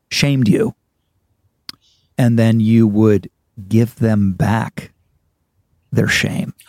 [0.09, 0.75] shamed you,
[2.17, 3.29] and then you would
[3.67, 4.91] give them back
[5.91, 6.53] their shame.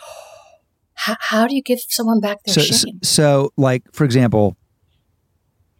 [0.93, 2.99] How, how do you give someone back their so, shame?
[3.03, 4.57] So, like for example,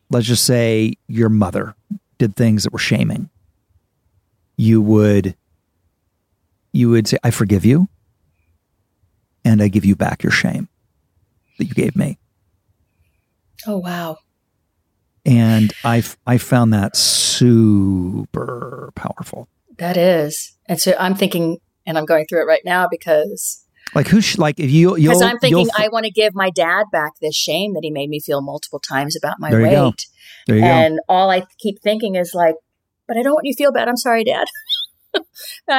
[0.09, 1.75] let's just say your mother
[2.17, 3.29] did things that were shaming,
[4.55, 5.35] you would
[6.71, 7.89] you would say, I forgive you
[9.45, 10.67] and I give you back your shame
[11.57, 12.17] that you gave me.
[13.67, 14.17] Oh wow.
[15.25, 19.47] And I I found that super powerful.
[19.77, 20.53] That is.
[20.67, 23.65] And so I'm thinking and I'm going through it right now because
[23.95, 26.85] like who sh- like if you because I'm thinking I want to give my dad
[26.91, 29.73] back this shame that he made me feel multiple times about my There you weight.
[29.73, 29.93] go.
[30.47, 31.01] there you and go.
[31.09, 32.55] all I keep thinking is like,
[33.07, 33.87] but I don't want you to feel bad.
[33.87, 34.47] I'm sorry, Dad.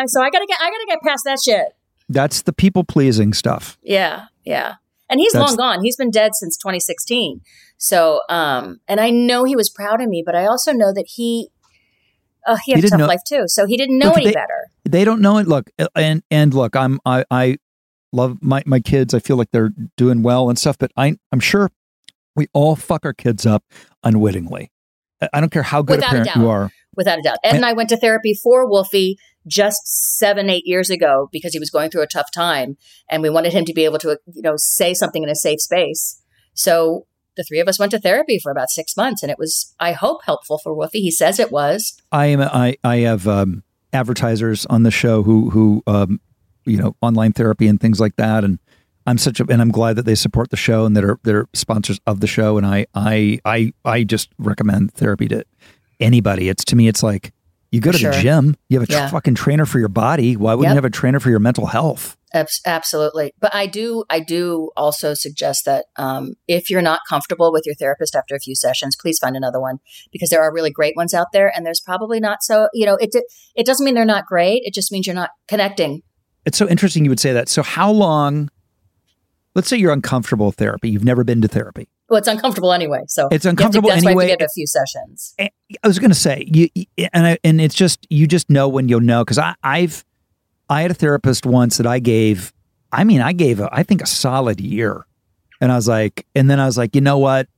[0.06, 1.66] So I gotta get I gotta get past that shit.
[2.12, 3.78] That's the people pleasing stuff.
[3.82, 4.74] Yeah, yeah.
[5.08, 5.82] And he's That's- long gone.
[5.84, 7.40] He's been dead since 2016.
[7.78, 11.06] So, um, and I know he was proud of me, but I also know that
[11.16, 11.48] he,
[12.46, 13.44] uh, he had He a tough know- life too.
[13.46, 14.68] So he didn't know Look, any they- better.
[14.88, 15.46] They don't know it.
[15.46, 17.58] Look, and and look, I'm I I
[18.12, 19.14] love my my kids.
[19.14, 21.70] I feel like they're doing well and stuff, but I I'm sure
[22.34, 23.62] we all fuck our kids up
[24.02, 24.72] unwittingly.
[25.32, 26.36] I- don't care how good Without a a parent doubt.
[26.42, 26.70] you are.
[27.00, 27.38] Without a doubt.
[27.42, 29.80] Ed and I went to therapy for Wolfie just
[30.18, 32.76] seven, eight years ago because he was going through a tough time,
[33.08, 35.60] and we wanted him to be able to, you know, say something in a safe
[35.60, 36.22] space.
[36.52, 39.74] So the three of us went to therapy for about six months, and it was,
[39.80, 41.00] I hope, helpful for Wolfie.
[41.00, 41.96] He says it was.
[42.12, 46.20] I am I I have um, advertisers on the show who who um,
[46.66, 48.58] you know online therapy and things like that, and
[49.06, 51.48] I'm such a and I'm glad that they support the show and that are they're
[51.54, 55.46] sponsors of the show, and I I I I just recommend therapy to
[56.00, 56.48] anybody.
[56.48, 57.32] It's to me, it's like
[57.70, 60.36] you go to the gym, you have a tr- fucking trainer for your body.
[60.36, 60.74] Why wouldn't Yep.
[60.74, 62.16] you have a trainer for your mental health?
[62.66, 63.32] Absolutely.
[63.40, 67.74] But I do, I do also suggest that um, if you're not comfortable with your
[67.74, 69.78] therapist after a few sessions, please find another one
[70.12, 72.68] because there are really great ones out there, and there's probably not so.
[72.72, 73.10] You know, it
[73.54, 74.62] it doesn't mean they're not great.
[74.64, 76.02] It just means you're not connecting.
[76.46, 77.48] It's so interesting you would say that.
[77.48, 78.48] So how long?
[79.54, 80.90] Let's say you're uncomfortable with therapy.
[80.90, 81.88] You've never been to therapy.
[82.08, 83.00] Well, it's uncomfortable anyway.
[83.08, 84.24] So It's you to- uncomfortable that's why anyway.
[84.24, 85.34] you have to get a few sessions.
[85.38, 86.68] I was going to say you,
[87.12, 90.04] and I, and it's just you just know when you'll know because I I've
[90.68, 92.52] I had a therapist once that I gave.
[92.92, 95.06] I mean, I gave a, I think a solid year,
[95.60, 97.48] and I was like, and then I was like, you know what,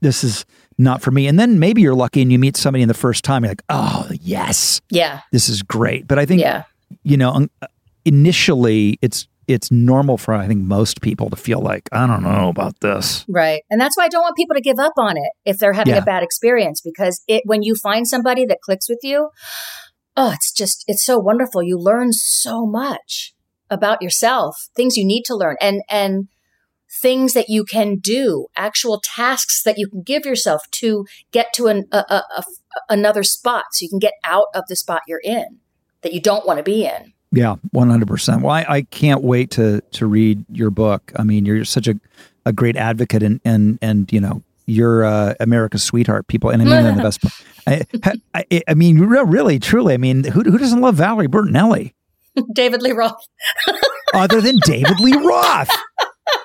[0.00, 0.44] this is
[0.78, 1.26] not for me.
[1.28, 3.62] And then maybe you're lucky and you meet somebody in the first time, you're like,
[3.68, 6.06] oh yes, Yeah, this is great.
[6.08, 6.64] But I think yeah,
[7.04, 7.46] you know
[8.04, 12.48] initially it's it's normal for I think most people to feel like I don't know
[12.48, 13.24] about this.
[13.28, 13.62] right.
[13.70, 15.94] And that's why I don't want people to give up on it if they're having
[15.94, 16.00] Yeah.
[16.00, 19.30] a bad experience because it when you find somebody that clicks with you,
[20.16, 21.62] oh, it's just it's so wonderful.
[21.62, 23.34] You learn so much
[23.70, 26.28] about yourself, things you need to learn, and and
[27.02, 31.66] things that you can do, actual tasks that you can give yourself to get to
[31.66, 32.44] an, a, a, a,
[32.88, 35.58] another spot, so you can get out of the spot you're in
[36.02, 37.12] that you don't want to be in.
[37.36, 38.40] Yeah, one hundred percent.
[38.40, 41.12] Well, I, I can't wait to to read your book.
[41.16, 42.00] I mean, you're such a,
[42.46, 46.64] a great advocate, and and and you know, you're uh, America's sweetheart, people, and I
[46.64, 47.20] mean in the best.
[47.66, 47.84] I,
[48.32, 49.92] I, I mean, really, truly.
[49.92, 51.92] I mean, who who doesn't love Valerie Bertinelli
[52.54, 53.26] David Lee Roth.
[54.14, 55.70] other than David Lee Roth?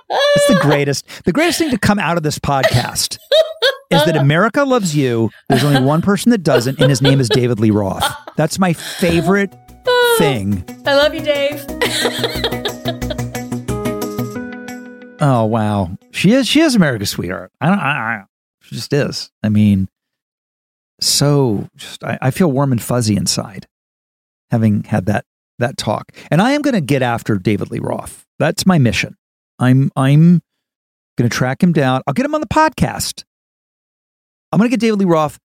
[0.10, 1.08] It's the greatest.
[1.24, 3.18] The greatest thing to come out of this podcast
[3.89, 5.30] is that America loves you.
[5.50, 8.04] There's only one person that doesn't, and his name is David Lee Roth.
[8.36, 9.54] That's my favorite
[10.18, 10.64] thing.
[10.86, 11.66] I love you, Dave.
[15.24, 17.52] Oh wow, she is she is America's sweetheart.
[17.62, 17.78] I don't.
[17.78, 18.24] I, I,
[18.62, 19.30] she just is.
[19.44, 19.88] I mean,
[21.00, 23.68] so just I, I feel warm and fuzzy inside,
[24.50, 25.26] having had that
[25.60, 26.12] that talk.
[26.32, 28.26] And I am going to get after David Lee Roth.
[28.40, 29.16] That's my mission.
[29.60, 30.42] I'm I'm
[31.20, 32.02] going to track him down.
[32.08, 33.24] I'll get him on the podcast.
[34.52, 35.38] I'm going to get David Lee Roth.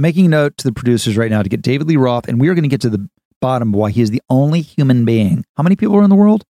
[0.00, 2.48] Making a note to the producers right now to get David Lee Roth, and we
[2.48, 3.10] are going to get to the
[3.40, 5.44] bottom why he is the only human being.
[5.56, 6.44] How many people are in the world?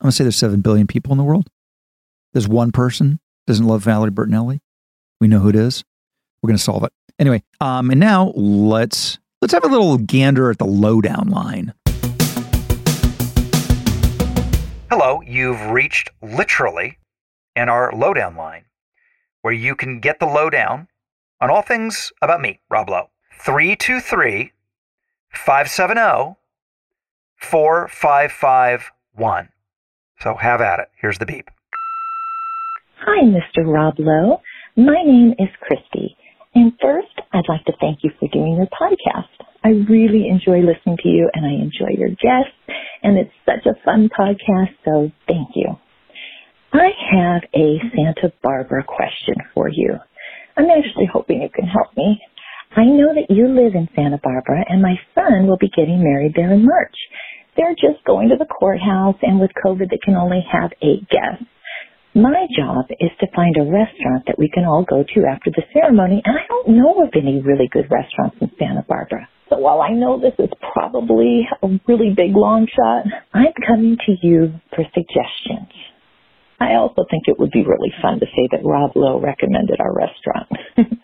[0.00, 1.48] I'm going to say there's seven billion people in the world.
[2.32, 4.60] There's one person doesn't love Valerie Bertinelli.
[5.20, 5.82] We know who it is.
[6.42, 7.42] We're going to solve it anyway.
[7.60, 11.74] Um, and now let's let's have a little gander at the lowdown line.
[14.88, 16.98] Hello, you've reached literally
[17.54, 18.64] in our lowdown line,
[19.42, 20.88] where you can get the lowdown
[21.40, 23.10] on all things about me, Rob Lowe.
[23.40, 24.52] 323
[25.30, 26.36] 570
[27.36, 29.48] 4551.
[30.20, 30.88] So have at it.
[31.00, 31.48] Here's the beep.
[32.98, 33.64] Hi, Mr.
[33.64, 34.42] Rob Lowe.
[34.76, 36.16] My name is Christy.
[36.54, 39.28] And first, I'd like to thank you for doing your podcast.
[39.64, 42.52] I really enjoy listening to you and I enjoy your guests
[43.02, 45.76] and it's such a fun podcast, so thank you.
[46.72, 49.94] I have a Santa Barbara question for you.
[50.56, 52.20] I'm actually hoping you can help me.
[52.76, 56.34] I know that you live in Santa Barbara and my son will be getting married
[56.36, 56.94] there in March.
[57.56, 61.44] They're just going to the courthouse and with COVID they can only have eight guests.
[62.14, 65.62] My job is to find a restaurant that we can all go to after the
[65.72, 69.28] ceremony, and I don't know of any really good restaurants in Santa Barbara.
[69.48, 74.16] So while I know this is probably a really big long shot, I'm coming to
[74.26, 75.70] you for suggestions.
[76.58, 79.94] I also think it would be really fun to say that Rob Lowe recommended our
[79.94, 80.50] restaurant.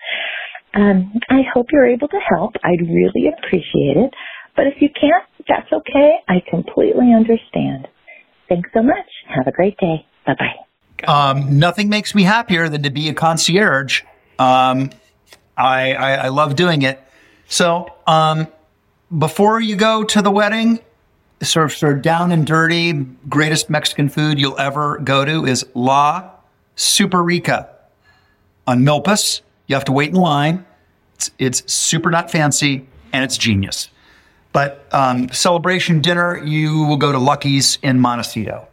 [0.76, 2.54] um, I hope you're able to help.
[2.62, 4.12] I'd really appreciate it.
[4.54, 6.16] But if you can't, that's okay.
[6.28, 7.88] I completely understand.
[8.48, 9.06] Thanks so much.
[9.28, 10.06] Have a great day.
[10.26, 10.54] Bye bye.
[11.06, 14.02] Um, nothing makes me happier than to be a concierge.
[14.38, 14.90] Um,
[15.56, 17.02] I, I, I love doing it.
[17.48, 18.48] So, um,
[19.16, 20.80] before you go to the wedding,
[21.42, 22.92] sort of, sort of down and dirty,
[23.28, 26.30] greatest Mexican food you'll ever go to is La
[26.74, 27.68] Super-Rica
[28.66, 29.42] on Milpas.
[29.66, 30.65] You have to wait in line.
[31.16, 33.88] It's, it's super not fancy and it's genius.
[34.52, 38.68] But um, celebration dinner, you will go to Lucky's in Montecito.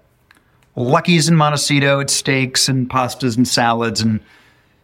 [0.75, 4.19] Lucky's in Montecito, it's steaks and pastas and salads and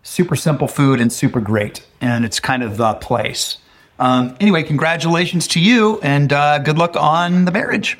[0.03, 1.85] super simple food and super great.
[1.99, 3.57] And it's kind of the place.
[3.97, 7.97] Um, anyway, congratulations to you and uh, good luck on the marriage.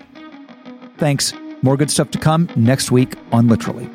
[0.98, 1.34] Thanks.
[1.62, 3.90] More good stuff to come next week on Literally.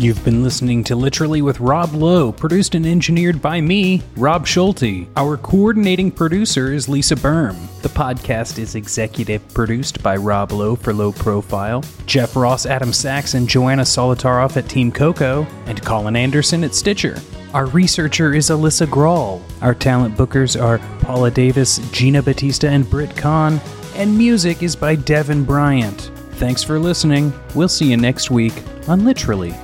[0.00, 5.06] You've been listening to Literally with Rob Lowe, produced and engineered by me, Rob Schulte.
[5.14, 7.54] Our coordinating producer is Lisa Berm.
[7.82, 13.34] The podcast is executive produced by Rob Lowe for Low Profile, Jeff Ross, Adam Sachs,
[13.34, 17.20] and Joanna Solotaroff at Team Coco, and Colin Anderson at Stitcher.
[17.52, 19.42] Our researcher is Alyssa Grawl.
[19.60, 23.60] Our talent bookers are Paula Davis, Gina Batista, and Britt Kahn.
[23.96, 26.10] And music is by Devin Bryant.
[26.36, 27.34] Thanks for listening.
[27.54, 28.54] We'll see you next week
[28.88, 29.54] on Literally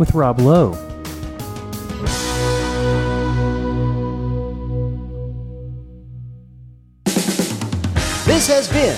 [0.00, 0.72] with Rob Lowe.
[8.24, 8.96] This has been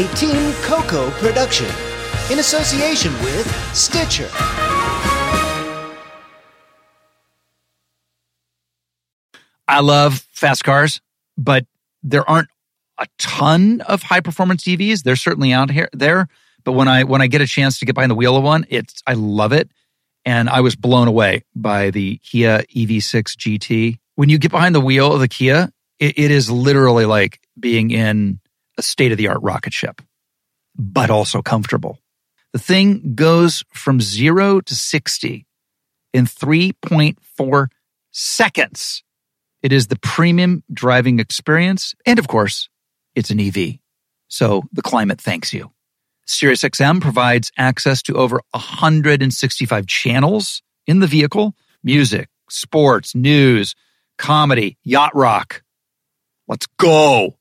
[0.00, 1.66] a Team Coco production
[2.30, 4.30] in association with Stitcher.
[9.66, 11.00] I love fast cars,
[11.36, 11.66] but
[12.04, 12.48] there aren't
[12.98, 15.02] a ton of high performance EVs.
[15.02, 16.28] They're certainly out here there,
[16.62, 18.66] but when I when I get a chance to get behind the wheel of one,
[18.68, 19.68] it's I love it,
[20.24, 23.98] and I was blown away by the Kia EV6 GT.
[24.14, 27.90] When you get behind the wheel of the Kia, it, it is literally like being
[27.90, 28.40] in
[28.78, 30.00] a state of the art rocket ship,
[30.76, 31.98] but also comfortable.
[32.52, 35.46] The thing goes from zero to sixty
[36.12, 37.70] in three point four
[38.12, 39.02] seconds.
[39.62, 41.94] It is the premium driving experience.
[42.06, 42.68] And of course,
[43.14, 43.78] it's an EV.
[44.28, 45.72] So the climate thanks you.
[46.26, 53.74] SiriusXM provides access to over 165 channels in the vehicle music, sports, news,
[54.18, 55.62] comedy, yacht rock.
[56.48, 57.34] Let's go.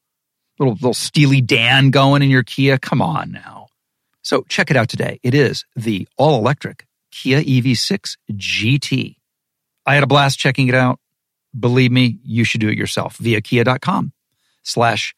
[0.59, 2.77] Little, little Steely Dan going in your Kia.
[2.77, 3.67] Come on now.
[4.21, 5.19] So check it out today.
[5.23, 9.15] It is the all electric Kia EV6 GT.
[9.85, 10.99] I had a blast checking it out
[11.57, 14.13] believe me, you should do it yourself via kia.com
[14.63, 15.15] slash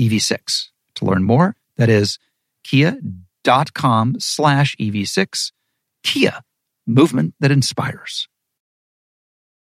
[0.00, 0.68] EV6.
[0.96, 2.18] To learn more, that is
[2.66, 5.52] kia.com slash EV6.
[6.02, 6.40] Kia,
[6.86, 8.28] movement that inspires.